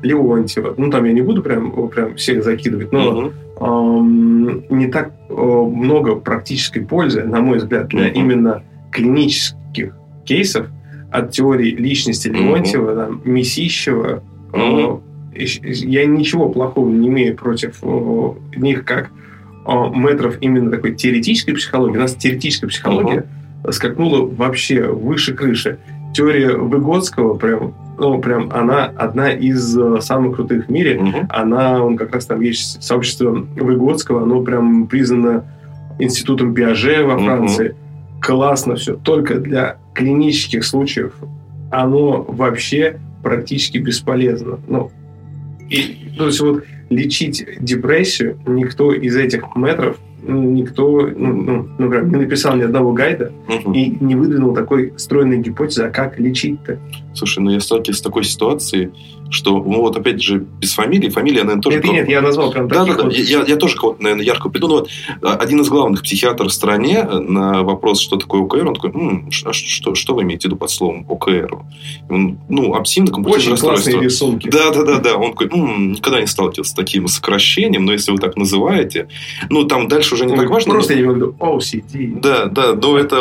Леонтьева. 0.02 0.74
Ну, 0.76 0.90
там 0.90 1.04
я 1.04 1.12
не 1.12 1.22
буду 1.22 1.42
прям, 1.42 1.88
прям 1.88 2.14
всех 2.16 2.42
закидывать, 2.44 2.92
но 2.92 3.32
эм, 3.60 4.64
не 4.70 4.86
так 4.88 5.12
э, 5.28 5.32
много 5.34 6.16
практической 6.16 6.80
пользы, 6.80 7.24
на 7.24 7.40
мой 7.40 7.58
взгляд, 7.58 7.88
для 7.88 8.06
Мгм. 8.08 8.14
именно 8.14 8.62
клинических 8.90 9.94
кейсов 10.24 10.66
от 11.10 11.30
теории 11.30 11.70
личности. 11.70 12.28
Леонтьева, 12.28 12.94
там, 12.94 13.20
Месищева. 13.24 14.22
Э, 14.52 14.58
Мгм. 14.58 15.00
и- 15.34 15.46
я 15.86 16.06
ничего 16.06 16.48
плохого 16.48 16.88
не 16.90 17.08
имею 17.08 17.36
против 17.36 17.78
э, 17.82 18.30
них 18.56 18.84
как 18.84 19.10
э, 19.66 19.70
метров 19.94 20.36
именно 20.40 20.70
такой 20.70 20.94
теоретической 20.94 21.54
психологии. 21.54 21.96
У 21.96 22.00
нас 22.00 22.14
теоретическая 22.14 22.66
психология 22.68 23.26
скакнула 23.70 24.26
вообще 24.26 24.82
выше 24.88 25.32
крыши. 25.34 25.78
Теория 26.14 26.56
Выгодского 26.56 27.34
прям, 27.34 27.74
ну, 27.98 28.18
прям 28.20 28.50
она 28.52 28.84
одна 28.84 29.30
из 29.30 29.76
э, 29.76 30.00
самых 30.00 30.36
крутых 30.36 30.66
в 30.66 30.70
мире 30.70 31.00
Мгм. 31.00 31.28
она, 31.28 31.84
он 31.84 31.96
как 31.96 32.14
раз 32.14 32.26
там 32.26 32.40
есть 32.40 32.82
сообщество 32.82 33.30
Выгодского, 33.30 34.22
оно 34.22 34.40
прям 34.40 34.86
признано 34.86 35.44
институтом 35.98 36.54
Пиаже 36.54 37.04
во. 37.04 37.18
Франции. 37.18 37.74
Классно 38.20 38.76
все. 38.76 38.94
Только 38.96 39.34
для 39.34 39.76
клинических 39.92 40.64
случаев 40.64 41.12
оно 41.70 42.24
вообще 42.26 42.98
практически 43.22 43.78
бесполезно. 43.78 44.58
Ну, 44.68 44.90
и, 45.68 46.12
то 46.16 46.26
есть 46.26 46.40
вот 46.40 46.64
лечить 46.90 47.46
депрессию 47.60 48.38
никто 48.46 48.92
из 48.92 49.16
этих 49.16 49.44
метров, 49.56 49.98
ну, 50.26 50.42
никто 50.42 51.10
ну, 51.14 51.68
ну, 51.78 51.90
прям 51.90 52.08
не 52.10 52.16
написал 52.16 52.56
ни 52.56 52.62
одного 52.62 52.92
гайда 52.92 53.32
Мгм. 53.48 53.72
и 53.72 53.96
не 54.00 54.14
выдвинул 54.14 54.54
такой 54.54 54.92
стройной 54.96 55.38
гипотезы, 55.38 55.84
а 55.84 55.90
как 55.90 56.18
лечить-то. 56.18 56.78
Слушай, 57.14 57.40
ну 57.40 57.50
я 57.50 57.60
сталкиваюсь 57.60 57.98
с 57.98 58.02
такой 58.02 58.24
ситуацией, 58.24 58.90
что, 59.34 59.50
ну 59.58 59.80
вот 59.80 59.96
опять 59.96 60.22
же, 60.22 60.38
без 60.38 60.72
фамилии, 60.74 61.08
фамилия, 61.10 61.42
наверное, 61.42 61.62
тоже... 61.62 61.76
Нет, 61.78 61.84
нет, 61.92 62.08
я 62.08 62.20
назвал 62.22 62.50
прям 62.52 62.68
Да, 62.68 62.84
да, 62.84 62.94
да. 62.94 63.02
вот. 63.04 63.12
Я, 63.14 63.42
я 63.46 63.56
тоже 63.56 63.76
кого-то, 63.76 64.02
наверное, 64.02 64.24
ярко 64.24 64.48
приду. 64.48 64.68
Ну, 64.68 64.74
вот, 64.76 64.88
а, 65.22 65.34
один 65.34 65.60
из 65.60 65.68
главных 65.68 66.02
психиатров 66.02 66.50
в 66.50 66.54
стране 66.54 67.06
э, 67.08 67.18
на 67.18 67.62
вопрос, 67.62 68.00
что 68.00 68.16
такое 68.16 68.42
ОКР, 68.42 68.66
он 68.68 68.74
такой, 68.74 68.90
«М, 68.92 69.30
ш- 69.30 69.50
а 69.50 69.52
что, 69.52 69.94
что 69.94 70.14
вы 70.14 70.22
имеете 70.22 70.42
в 70.42 70.44
виду 70.46 70.56
под 70.56 70.70
словом 70.70 71.04
ОКР? 71.08 71.58
Он, 72.08 72.38
ну, 72.48 72.74
обсессивно-компульсивное 72.74 73.34
Очень 73.34 73.56
классные 73.56 73.70
расстройство. 73.96 74.00
рисунки. 74.02 74.48
Да, 74.48 74.70
да, 74.70 74.84
да, 74.84 74.98
да. 75.00 75.16
Он 75.16 75.32
такой, 75.34 75.48
«М, 75.48 75.92
никогда 75.92 76.20
не 76.20 76.26
сталкивался 76.26 76.70
с 76.70 76.74
таким 76.74 77.08
сокращением, 77.08 77.84
но 77.84 77.92
если 77.92 78.12
вы 78.12 78.18
так 78.18 78.36
называете, 78.36 79.08
ну, 79.50 79.64
там 79.64 79.88
дальше 79.88 80.14
уже 80.14 80.26
не 80.26 80.36
так 80.36 80.48
важно. 80.48 80.72
Просто 80.72 80.94
я 80.94 81.00
имею 81.00 81.12
в 81.12 81.16
виду 81.16 81.36
OCD. 81.38 82.20
Да, 82.20 82.46
да, 82.46 82.74
но 82.74 82.98
это... 82.98 83.16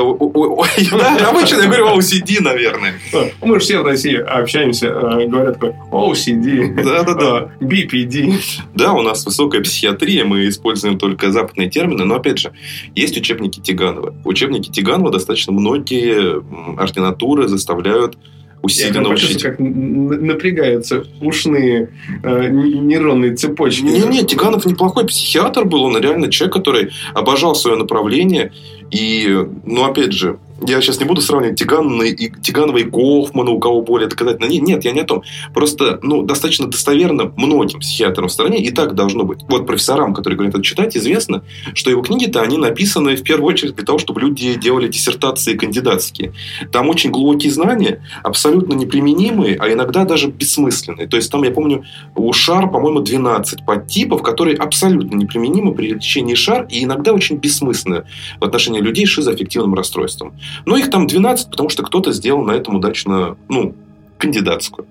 да, 0.91 1.29
обычно 1.29 1.55
я 1.61 1.65
говорю 1.65 1.97
OCD, 1.97 2.41
наверное. 2.41 2.93
Мы 3.41 3.55
же 3.55 3.59
все 3.59 3.79
в 3.79 3.85
России 3.85 4.15
общаемся, 4.15 4.87
э, 4.87 5.27
говорят 5.27 5.55
такой 5.59 5.73
OCD, 6.11 6.83
Да, 6.83 7.03
да, 7.03 7.13
да. 7.13 7.51
э, 7.59 7.63
BPD. 7.63 8.33
Да, 8.75 8.93
у 8.93 9.01
нас 9.01 9.25
высокая 9.25 9.61
психиатрия, 9.61 10.25
мы 10.25 10.47
используем 10.47 10.97
только 10.97 11.31
западные 11.31 11.69
термины, 11.69 12.03
но, 12.05 12.15
опять 12.15 12.39
же, 12.39 12.51
есть 12.95 13.17
учебники 13.17 13.59
Тиганова. 13.59 14.13
Учебники 14.25 14.69
Тиганова 14.69 15.11
достаточно 15.11 15.53
многие 15.53 16.41
ординатуры 16.79 17.47
заставляют 17.47 18.15
Я 18.15 18.19
усиленно 18.61 19.03
прям 19.03 19.13
учить. 19.13 19.41
как 19.43 19.59
напрягаются 19.59 21.03
ушные 21.21 21.89
э, 22.23 22.47
нейронные 22.49 23.35
цепочки. 23.35 23.83
Не, 23.83 23.99
не, 24.07 24.23
Тиганов 24.23 24.65
неплохой 24.65 25.05
психиатр 25.05 25.65
был, 25.65 25.83
он 25.83 25.97
реально 25.97 26.31
человек, 26.31 26.53
который 26.53 26.89
обожал 27.13 27.55
свое 27.55 27.77
направление. 27.77 28.51
И, 28.91 29.45
ну, 29.65 29.83
опять 29.85 30.13
же, 30.13 30.37
я 30.67 30.81
сейчас 30.81 30.99
не 30.99 31.05
буду 31.05 31.21
сравнивать 31.21 31.59
Тиганова 31.59 32.03
и, 32.03 32.29
Тиганова 32.41 32.77
и 32.77 32.83
Гофмана, 32.83 33.51
у 33.51 33.59
кого 33.59 33.81
более 33.81 34.07
доказательно. 34.07 34.47
Нет, 34.47 34.83
я 34.83 34.91
не 34.91 35.01
о 35.01 35.05
том. 35.05 35.23
Просто, 35.53 35.99
ну, 36.01 36.21
достаточно 36.23 36.67
достоверно 36.67 37.31
многим 37.35 37.79
психиатрам 37.79 38.27
в 38.27 38.31
стране 38.31 38.63
и 38.63 38.71
так 38.71 38.95
должно 38.95 39.23
быть. 39.23 39.39
Вот 39.47 39.67
профессорам, 39.67 40.13
которые 40.13 40.37
говорят 40.37 40.55
это 40.55 40.63
читать, 40.63 40.95
известно, 40.97 41.43
что 41.73 41.89
его 41.89 42.01
книги-то, 42.01 42.41
они 42.41 42.57
написаны 42.57 43.15
в 43.15 43.23
первую 43.23 43.53
очередь 43.53 43.75
для 43.75 43.85
того, 43.85 43.97
чтобы 43.97 44.21
люди 44.21 44.55
делали 44.55 44.87
диссертации 44.87 45.55
кандидатские. 45.55 46.33
Там 46.71 46.89
очень 46.89 47.11
глубокие 47.11 47.51
знания, 47.51 48.03
абсолютно 48.23 48.73
неприменимые, 48.73 49.57
а 49.59 49.71
иногда 49.71 50.05
даже 50.05 50.27
бессмысленные. 50.27 51.07
То 51.07 51.17
есть 51.17 51.31
там, 51.31 51.43
я 51.43 51.51
помню, 51.51 51.85
у 52.15 52.31
ШАР, 52.31 52.71
по-моему, 52.71 52.99
12 52.99 53.65
подтипов, 53.65 54.21
которые 54.21 54.57
абсолютно 54.57 55.15
неприменимы 55.15 55.73
при 55.73 55.93
лечении 55.93 56.35
ШАР 56.35 56.67
и 56.69 56.83
иногда 56.83 57.13
очень 57.13 57.37
бессмысленны 57.37 58.03
в 58.39 58.43
отношении 58.43 58.79
людей 58.79 59.05
с 59.05 59.09
шизоаффективным 59.09 59.73
расстройством. 59.73 60.33
Но 60.65 60.77
их 60.77 60.89
там 60.89 61.07
12, 61.07 61.49
потому 61.49 61.69
что 61.69 61.83
кто-то 61.83 62.11
сделал 62.11 62.43
на 62.43 62.51
этом 62.51 62.75
удачно, 62.75 63.37
ну, 63.49 63.75
кандидатскую. 64.17 64.87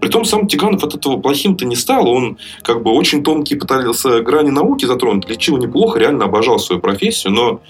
Притом 0.00 0.24
сам 0.24 0.46
Тиганов 0.46 0.84
от 0.84 0.94
этого 0.94 1.16
плохим-то 1.16 1.64
не 1.64 1.74
стал. 1.74 2.08
Он 2.08 2.38
как 2.62 2.82
бы 2.82 2.90
очень 2.90 3.24
тонкий 3.24 3.56
пытался 3.56 4.20
грани 4.20 4.50
науки 4.50 4.84
затронуть, 4.84 5.28
лечил 5.28 5.56
неплохо, 5.56 5.98
реально 5.98 6.26
обожал 6.26 6.58
свою 6.58 6.80
профессию, 6.80 7.32
но 7.32 7.62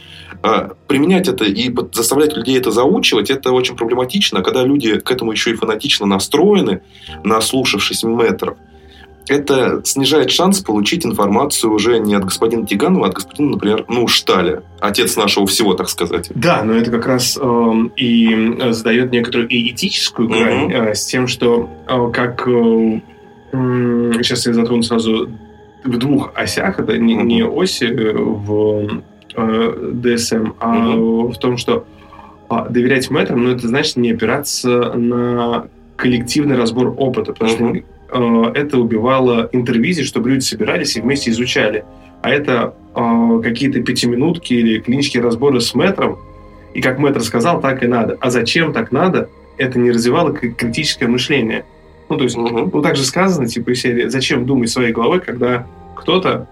а, 0.43 0.73
применять 0.89 1.29
это 1.29 1.45
и 1.45 1.73
заставлять 1.93 2.37
людей 2.37 2.59
это 2.59 2.71
заучивать, 2.71 3.31
это 3.31 3.53
очень 3.53 3.77
проблематично. 3.77 4.43
Когда 4.43 4.65
люди 4.65 4.99
к 4.99 5.11
этому 5.11 5.33
еще 5.33 5.53
и 5.53 5.55
фанатично 5.55 6.05
настроены, 6.07 6.83
наслушавшись 7.23 8.03
метров, 8.03 8.57
это 9.29 9.81
снижает 9.85 10.31
шанс 10.31 10.61
получить 10.61 11.05
информацию 11.05 11.73
уже 11.73 11.99
не 11.99 12.15
от 12.15 12.25
господина 12.25 12.67
Тиганова, 12.67 13.07
а 13.07 13.09
от 13.09 13.15
господина, 13.15 13.51
например, 13.53 13.85
ну, 13.89 14.07
Шталя, 14.09 14.63
отец 14.81 15.17
нашего 15.17 15.47
всего, 15.47 15.75
так 15.75 15.89
сказать. 15.89 16.31
Да, 16.35 16.63
но 16.63 16.75
это 16.75 16.91
как 16.91 17.07
раз 17.07 17.37
эм, 17.41 17.93
и 17.97 18.57
э, 18.61 18.73
задает 18.73 19.11
некоторую 19.13 19.49
и 19.49 19.73
этическую 19.73 20.29
грань 20.29 20.65
Мгм. 20.67 20.71
э, 20.73 20.95
с 20.95 21.07
тем, 21.07 21.27
что 21.27 21.69
э, 21.89 22.11
как 22.13 22.47
э, 22.47 23.01
сейчас 23.53 24.47
я 24.47 24.53
затрону 24.53 24.83
сразу 24.83 25.29
в 25.85 25.99
двух 25.99 26.33
осях, 26.35 26.79
это 26.79 26.99
не, 26.99 27.15
Мгм. 27.17 27.27
не 27.27 27.45
оси 27.45 27.85
э, 27.87 28.13
в 28.17 29.03
э, 29.35 29.91
ДСМ, 29.93 30.53
а 30.61 30.97
в 30.97 31.35
том, 31.39 31.57
что 31.57 31.85
а, 32.49 32.69
доверять 32.69 33.11
мэтрам, 33.11 33.43
но 33.43 33.51
это 33.51 33.67
значит 33.67 33.97
не 33.97 34.13
опираться 34.13 34.93
на 34.95 35.67
коллективный 35.97 36.57
разбор 36.57 36.95
опыта, 36.97 37.33
потому 37.33 37.51
Мгм. 37.51 37.57
что 37.57 37.77
э, 37.79 37.83
это 38.11 38.79
убивало 38.79 39.49
интервизии, 39.53 40.03
чтобы 40.03 40.31
люди 40.31 40.43
собирались 40.45 40.97
и 40.97 41.01
вместе 41.01 41.31
изучали. 41.31 41.85
А 42.23 42.31
это 42.31 42.75
э, 42.95 43.41
какие-то 43.43 43.83
пятиминутки 43.83 44.55
или 44.55 44.81
клинические 44.81 45.23
разборы 45.23 45.61
с 45.61 45.75
мэтром, 45.75 46.19
и 46.75 46.81
как 46.81 46.99
мэтр 46.99 47.23
сказал, 47.23 47.61
так 47.61 47.83
и 47.83 47.87
надо. 47.87 48.17
А 48.21 48.31
зачем 48.31 48.73
так 48.73 48.93
надо, 48.93 49.29
это 49.59 49.79
не 49.79 49.91
развивало 49.91 50.33
критическое 50.33 51.07
мышление. 51.07 51.65
Ну, 52.09 52.17
то 52.17 52.25
есть, 52.25 52.37
Мгм. 52.37 52.71
ну, 52.73 52.83
так 52.83 52.97
же 52.97 53.05
сказано, 53.05 53.47
типа, 53.49 53.75
серии, 53.75 54.09
зачем 54.09 54.47
думать 54.47 54.71
своей 54.71 54.93
головой, 54.93 55.21
когда 55.21 55.67
кто-то 55.97 56.47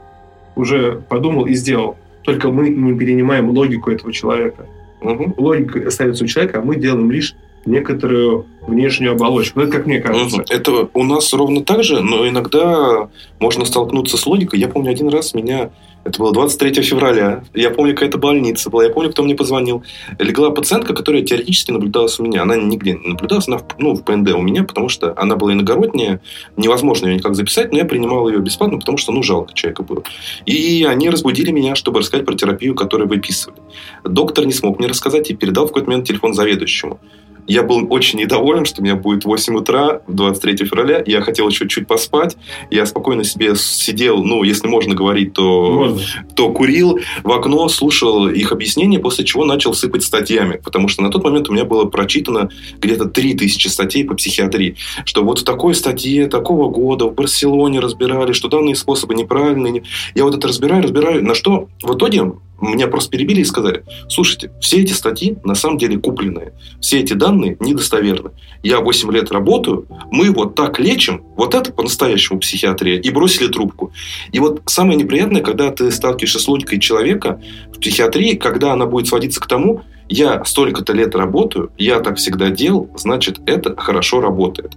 уже 0.57 1.03
подумал 1.09 1.47
и 1.47 1.55
сделал. 1.55 1.97
Только 2.23 2.51
мы 2.51 2.71
не 2.71 2.97
перенимаем 2.97 3.51
логику 3.51 3.91
этого 3.91 4.13
человека. 4.13 4.67
Мгм. 5.03 5.35
Логика 5.37 5.87
остается 5.87 6.25
у 6.25 6.27
человека, 6.27 6.61
а 6.61 6.63
мы 6.63 6.77
делаем 6.77 7.11
лишь 7.11 7.35
некоторую 7.67 8.47
внешнюю 8.67 9.13
оболочку. 9.13 9.61
Ну, 9.61 9.67
это 9.67 9.77
как 9.77 9.87
мне 9.87 10.01
кажется. 10.01 10.45
Это 10.49 10.89
у 10.95 11.03
нас 11.03 11.33
ровно 11.33 11.65
так 11.65 11.85
же, 11.85 12.01
но 12.01 12.29
иногда 12.29 13.09
можно 13.39 13.65
столкнуться 13.65 14.17
с 14.17 14.27
логикой. 14.27 14.61
Я 14.61 14.69
помню, 14.69 14.91
один 14.91 15.09
раз 15.09 15.35
меня 15.35 15.71
это 16.05 16.19
было 16.19 16.33
23 16.33 16.83
февраля. 16.83 17.45
Я 17.55 17.71
помню, 17.71 17.95
какая-то 17.95 18.19
больница 18.19 18.69
была. 18.69 18.85
Я 18.85 18.91
помню, 18.91 19.11
кто 19.11 19.23
мне 19.23 19.35
позвонил. 19.35 19.83
Легла 20.19 20.51
пациентка, 20.51 20.93
которая 20.95 21.23
теоретически 21.23 21.71
наблюдалась 21.71 22.21
у 22.21 22.25
меня. 22.25 22.43
Она 22.43 22.57
нигде 22.57 22.93
не 22.93 23.09
наблюдалась, 23.09 23.49
она 23.49 23.59
в, 23.59 23.65
ну, 23.79 23.95
в 23.95 24.05
ПНД 24.05 24.33
у 24.33 24.43
меня, 24.43 24.65
потому 24.65 24.91
что 24.91 25.15
она 25.17 25.37
была 25.37 25.55
иногородняя. 25.55 26.21
Невозможно 26.57 27.07
ее 27.07 27.17
никак 27.17 27.35
записать, 27.35 27.73
но 27.73 27.79
я 27.79 27.87
принимал 27.87 28.29
ее 28.29 28.39
бесплатно, 28.41 28.79
потому 28.79 28.99
что, 28.99 29.13
ну, 29.13 29.23
жалко 29.23 29.55
человека 29.55 29.83
было. 29.83 30.03
И 30.45 30.85
они 30.85 31.09
разбудили 31.09 31.51
меня, 31.51 31.75
чтобы 31.75 32.01
рассказать 32.01 32.27
про 32.27 32.35
терапию, 32.35 32.75
которую 32.75 33.09
выписывали. 33.09 33.59
Доктор 34.05 34.45
не 34.45 34.53
смог 34.53 34.79
мне 34.79 34.89
рассказать 34.89 35.31
и 35.31 35.35
передал 35.35 35.65
в 35.65 35.69
какой-то 35.69 35.89
момент 35.89 36.07
телефон 36.07 36.35
заведующему. 36.35 37.01
Я 37.47 37.63
был 37.63 37.87
очень 37.91 38.19
недоволен, 38.21 38.65
что 38.65 38.81
у 38.81 38.85
меня 38.85 38.97
будет 38.97 39.25
8 39.25 39.55
утра 39.57 40.01
23 40.09 40.67
февраля. 40.67 41.03
Я 41.07 41.21
хотел 41.21 41.49
еще 41.49 41.69
чуть 41.69 41.87
поспать. 41.87 42.37
Я 42.71 42.87
спокойно 42.87 43.25
себе 43.25 43.55
сидел, 43.57 44.23
ну, 44.25 44.43
если 44.43 44.67
можно 44.67 44.95
говорить, 44.95 45.35
то, 45.35 45.73
можно. 45.73 46.03
то 46.35 46.53
курил 46.53 46.99
в 47.23 47.31
окно, 47.31 47.69
слушал 47.69 48.29
их 48.29 48.53
объяснения, 48.53 48.99
после 48.99 49.25
чего 49.25 49.45
начал 49.45 49.75
сыпать 49.75 50.05
статьями. 50.05 50.61
Потому 50.63 50.89
что 50.89 51.03
на 51.03 51.11
тот 51.11 51.25
момент 51.25 51.49
у 51.49 51.53
меня 51.53 51.65
было 51.65 51.85
прочитано 51.85 52.49
где-то 52.81 53.07
3000 53.07 53.69
статей 53.69 54.05
по 54.05 54.15
психиатрии. 54.15 54.77
Что 55.05 55.23
вот 55.23 55.41
в 55.41 55.45
такой 55.45 55.75
статье 55.75 56.27
такого 56.29 56.71
года 56.71 57.07
в 57.07 57.15
Барселоне 57.15 57.81
разбирали, 57.81 58.33
что 58.33 58.49
данные 58.49 58.77
способы 58.77 59.15
неправильные. 59.15 59.83
Я 60.15 60.25
вот 60.25 60.35
это 60.35 60.49
разбираю, 60.49 60.83
разбираю. 60.83 61.25
На 61.25 61.35
что 61.35 61.69
в 61.83 61.95
итоге 61.95 62.33
меня 62.61 62.89
просто 62.89 63.11
перебили 63.11 63.41
и 63.41 63.45
сказали, 63.45 63.85
слушайте, 64.09 64.53
все 64.61 64.81
эти 64.81 64.93
статьи 64.93 65.37
на 65.45 65.55
самом 65.55 65.79
деле 65.79 65.99
купленные. 65.99 66.53
Все 66.81 67.01
эти 67.01 67.13
данные 67.13 67.34
недостоверны. 67.35 68.31
Я 68.63 68.81
8 68.81 69.13
лет 69.13 69.31
работаю, 69.33 69.87
мы 70.11 70.31
вот 70.31 70.55
так 70.55 70.79
лечим, 70.79 71.23
вот 71.37 71.55
это 71.55 71.73
по-настоящему 71.73 72.39
психиатрия, 72.39 72.99
и 72.99 73.11
бросили 73.11 73.49
трубку. 73.49 73.93
И 74.33 74.39
вот 74.41 74.63
самое 74.67 74.99
неприятное, 74.99 75.43
когда 75.43 75.71
ты 75.71 75.91
сталкиваешься 75.91 76.39
с 76.39 76.49
логикой 76.49 76.79
человека 76.79 77.41
в 77.73 77.81
психиатрии, 77.81 78.35
когда 78.35 78.73
она 78.73 78.87
будет 78.87 79.09
сводиться 79.09 79.41
к 79.41 79.47
тому, 79.47 79.83
я 80.09 80.45
столько-то 80.45 80.93
лет 80.93 81.15
работаю, 81.15 81.71
я 81.79 82.01
так 82.01 82.19
всегда 82.19 82.51
делал, 82.51 82.91
значит, 82.97 83.41
это 83.47 83.75
хорошо 83.77 84.21
работает. 84.21 84.73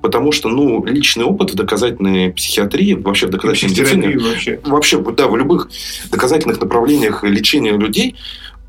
Потому 0.00 0.32
что, 0.32 0.48
ну, 0.48 0.84
личный 0.84 1.24
опыт 1.24 1.52
в 1.52 1.54
доказательной 1.54 2.32
психиатрии, 2.32 2.94
вообще 2.94 3.26
в 3.26 3.30
доказательной 3.30 3.72
медицине, 3.72 4.18
вообще. 4.18 4.60
вообще, 4.64 4.98
да, 5.16 5.28
в 5.28 5.36
любых 5.36 5.70
доказательных 6.10 6.60
направлениях 6.60 7.22
лечения 7.22 7.72
людей, 7.72 8.16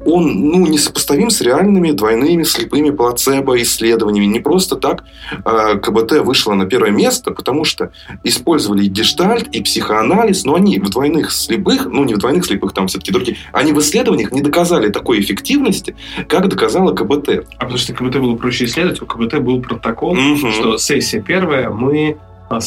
он 0.05 0.49
ну, 0.49 0.67
несопоставим 0.67 1.29
с 1.29 1.41
реальными 1.41 1.91
двойными 1.91 2.43
слепыми 2.43 2.89
плацебо-исследованиями. 2.89 4.25
Не 4.25 4.39
просто 4.39 4.75
так 4.75 5.03
э, 5.31 5.77
КБТ 5.77 6.23
вышло 6.23 6.53
на 6.53 6.65
первое 6.65 6.91
место, 6.91 7.31
потому 7.31 7.63
что 7.63 7.91
использовали 8.23 8.85
и 8.85 8.89
гештальт, 8.89 9.47
и 9.47 9.61
психоанализ, 9.61 10.43
но 10.45 10.55
они 10.55 10.79
в 10.79 10.89
двойных 10.89 11.31
слепых, 11.31 11.85
ну 11.85 12.03
не 12.03 12.15
в 12.15 12.17
двойных 12.17 12.45
слепых, 12.45 12.73
там 12.73 12.87
все-таки 12.87 13.11
другие, 13.11 13.37
они 13.51 13.71
в 13.71 13.79
исследованиях 13.79 14.31
не 14.31 14.41
доказали 14.41 14.89
такой 14.89 15.19
эффективности, 15.19 15.95
как 16.27 16.49
доказала 16.49 16.93
КБТ. 16.93 17.45
А 17.57 17.59
потому 17.59 17.77
что 17.77 17.93
КБТ 17.93 18.17
было 18.17 18.35
проще 18.35 18.65
исследовать, 18.65 19.01
у 19.01 19.05
КБТ 19.05 19.39
был 19.39 19.61
протокол, 19.61 20.11
угу. 20.11 20.51
что 20.51 20.77
сессия 20.77 21.21
первая, 21.21 21.69
мы 21.69 22.17
а, 22.49 22.59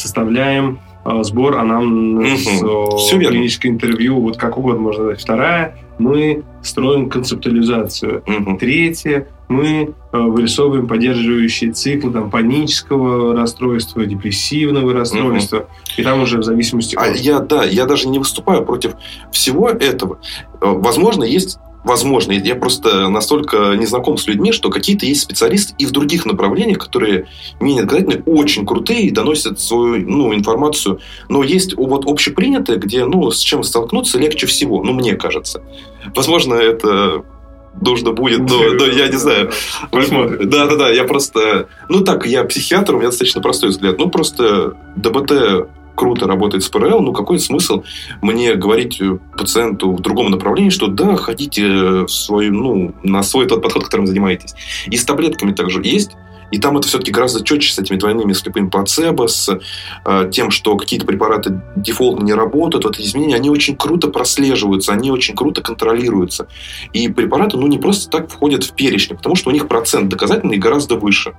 а, 1.09 1.23
сбор 1.23 1.57
анамнез, 1.57 2.61
угу. 2.61 2.97
клиническое 3.17 3.71
интервью, 3.71 4.19
вот 4.19 4.35
как 4.35 4.57
угодно 4.57 4.81
можно 4.81 5.03
сказать. 5.03 5.21
Вторая, 5.21 5.77
мы 5.99 6.43
строим 6.61 7.09
концептуализацию. 7.09 8.23
Угу. 8.27 8.57
Третье, 8.57 9.29
мы 9.47 9.93
э, 10.11 10.17
вырисовываем 10.17 10.85
поддерживающие 10.85 11.71
циклы 11.71 12.11
там, 12.11 12.29
панического 12.29 13.33
расстройства, 13.33 14.05
депрессивного 14.05 14.91
расстройства. 14.91 15.59
Угу. 15.59 15.67
И 15.95 16.03
там 16.03 16.23
уже 16.23 16.39
в 16.39 16.43
зависимости 16.43 16.97
а. 16.99 17.07
Я, 17.07 17.39
да, 17.39 17.63
я 17.63 17.85
даже 17.85 18.09
не 18.09 18.19
выступаю 18.19 18.65
против 18.65 18.95
всего 19.31 19.69
этого. 19.69 20.19
Э, 20.59 20.73
возможно, 20.73 21.23
есть 21.23 21.57
возможно. 21.87 22.33
Я 22.33 22.55
просто 22.55 23.09
настолько 23.09 23.75
не 23.75 23.85
знаком 23.85 24.17
с 24.17 24.27
людьми, 24.27 24.51
что 24.51 24.69
какие-то 24.69 25.05
есть 25.05 25.21
специалисты 25.21 25.73
и 25.77 25.85
в 25.85 25.91
других 25.91 26.25
направлениях, 26.25 26.77
которые 26.77 27.27
менее 27.59 27.83
доказательные, 27.83 28.23
очень 28.25 28.65
крутые 28.65 29.03
и 29.03 29.11
доносят 29.11 29.59
свою 29.59 30.07
ну, 30.07 30.33
информацию. 30.33 30.99
Но 31.29 31.43
есть 31.43 31.75
вот 31.75 32.05
общепринятое, 32.05 32.77
где 32.77 33.05
ну, 33.05 33.31
с 33.31 33.39
чем 33.39 33.63
столкнуться 33.63 34.19
легче 34.19 34.45
всего, 34.45 34.83
ну, 34.83 34.93
мне 34.93 35.15
кажется. 35.15 35.63
Возможно, 36.13 36.53
это 36.53 37.23
нужно 37.81 38.11
будет, 38.11 38.39
но, 38.39 38.61
но 38.73 38.85
я 38.85 39.07
не 39.07 39.17
знаю. 39.17 39.51
Да, 39.91 40.67
да, 40.67 40.75
да. 40.75 40.89
Я 40.89 41.03
просто... 41.05 41.67
Ну 41.89 42.01
так, 42.01 42.25
я 42.25 42.43
психиатр, 42.43 42.95
у 42.95 42.97
меня 42.97 43.07
достаточно 43.07 43.41
простой 43.41 43.69
взгляд. 43.69 43.97
Ну, 43.97 44.09
просто 44.09 44.75
ДБТ 44.95 45.69
круто 45.97 46.27
работает 46.27 46.63
с 46.63 46.69
ПРЛ, 46.69 47.01
ну 47.01 47.11
какой 47.11 47.39
смысл 47.39 47.83
мне 48.21 48.53
говорить 48.53 49.01
пациенту 49.37 49.91
в 49.91 50.01
другом 50.01 50.29
направлении, 50.31 50.69
что 50.69 50.87
да, 50.87 51.17
ходите 51.17 52.05
в 52.05 52.07
свою, 52.07 52.53
ну, 52.53 52.93
на 53.03 53.23
свой 53.23 53.47
тот 53.47 53.61
подход, 53.61 53.83
которым 53.83 54.07
занимаетесь. 54.07 54.53
И 54.85 54.95
с 54.95 55.03
таблетками 55.03 55.51
также 55.51 55.81
есть. 55.83 56.11
И 56.49 56.59
там 56.59 56.77
это 56.77 56.87
все-таки 56.87 57.11
гораздо 57.11 57.43
четче 57.43 57.73
с 57.73 57.79
этими 57.79 57.97
двойными 57.97 58.31
слепыми 58.31 58.69
плацебо, 58.69 59.27
с 59.27 59.59
э, 60.05 60.29
тем, 60.31 60.49
что 60.49 60.77
какие-то 60.77 61.05
препараты 61.05 61.61
дефолтно 61.75 62.23
не 62.23 62.33
работают. 62.33 62.85
Вот 62.85 62.97
эти 62.97 63.05
изменения, 63.05 63.35
они 63.35 63.49
очень 63.49 63.75
круто 63.75 64.07
прослеживаются, 64.07 64.93
они 64.93 65.11
очень 65.11 65.35
круто 65.35 65.61
контролируются. 65.61 66.47
И 66.93 67.09
препараты, 67.09 67.57
ну, 67.57 67.67
не 67.67 67.77
просто 67.77 68.09
так 68.09 68.31
входят 68.31 68.63
в 68.63 68.73
перечень, 68.73 69.17
потому 69.17 69.35
что 69.35 69.49
у 69.49 69.53
них 69.53 69.67
процент 69.67 70.07
доказательный 70.07 70.57
гораздо 70.57 70.95
выше. 70.95 71.33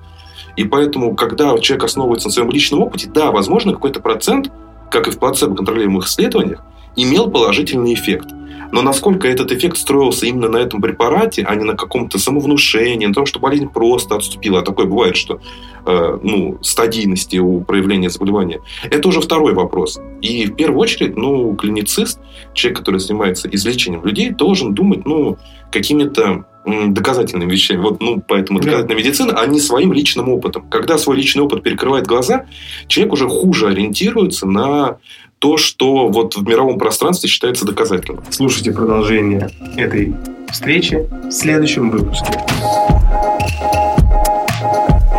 И 0.59 0.65
поэтому, 0.65 1.15
когда 1.15 1.57
человек 1.59 1.85
основывается 1.85 2.27
на 2.27 2.33
своем 2.33 2.51
личном 2.51 2.83
опыте, 2.83 3.09
да, 3.09 3.31
возможно, 3.31 3.73
какой-то 3.73 4.01
процент, 4.01 4.51
как 4.91 5.07
и 5.07 5.13
в 5.13 5.19
плацебо-контролируемых 5.21 6.07
исследованиях, 6.07 6.65
имел 6.97 7.31
положительный 7.31 7.95
эффект. 7.95 8.27
Но 8.73 8.83
насколько 8.83 9.29
этот 9.29 9.53
эффект 9.53 9.77
строился 9.77 10.27
именно 10.27 10.49
на 10.49 10.59
этом 10.59 10.81
препарате, 10.81 11.45
а 11.45 11.55
не 11.55 11.65
на 11.65 11.75
каком-то 11.75 12.19
самовнушении, 12.19 13.07
на 13.07 13.15
том, 13.15 13.27
что 13.27 13.41
болезнь 13.41 13.69
просто 13.69 14.15
отступила, 14.15 14.61
а 14.61 14.63
такое 14.63 14.87
бывает, 14.87 15.17
что 15.17 15.41
э, 15.87 16.19
ну, 16.23 16.59
стадийности 16.63 17.37
у 17.39 17.61
проявления 17.61 18.11
заболевания, 18.11 18.61
это 18.83 19.09
уже 19.09 19.21
второй 19.21 19.55
вопрос. 19.55 20.01
И 20.21 20.47
в 20.47 20.55
первую 20.55 20.81
очередь, 20.81 21.17
ну, 21.17 21.55
клиницист, 21.57 22.21
человек, 22.53 22.79
который 22.79 23.01
занимается 23.01 23.49
излечением 23.49 24.05
людей, 24.05 24.31
должен 24.31 24.75
думать, 24.75 25.07
ну, 25.07 25.39
какими-то 25.71 26.45
доказательными 26.65 27.51
вещами. 27.51 27.81
Вот, 27.81 28.01
ну, 28.01 28.23
поэтому 28.27 28.59
доказательная 28.61 28.97
да. 28.97 29.03
медицина, 29.03 29.33
а 29.41 29.47
не 29.47 29.61
своим 29.61 29.93
личным 29.93 30.29
опытом. 30.29 30.69
Когда 30.69 30.99
свой 30.99 31.17
личный 31.17 31.43
опыт 31.43 31.63
перекрывает 31.63 32.07
глаза, 32.07 32.47
человек 32.89 33.15
уже 33.15 33.29
хуже 33.29 33.69
ориентируется 33.69 34.47
на 34.47 34.99
то, 35.39 35.57
что 35.57 36.09
вот 36.09 36.37
в 36.37 36.47
мировом 36.47 36.79
пространстве 36.79 37.29
считается 37.29 37.65
доказательным. 37.65 38.25
Слушайте 38.31 38.73
продолжение 38.73 39.51
этой 39.77 40.15
встречи 40.51 41.07
в 41.25 41.31
следующем 41.31 41.91
выпуске. 41.91 42.27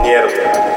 Нервы. 0.04 0.69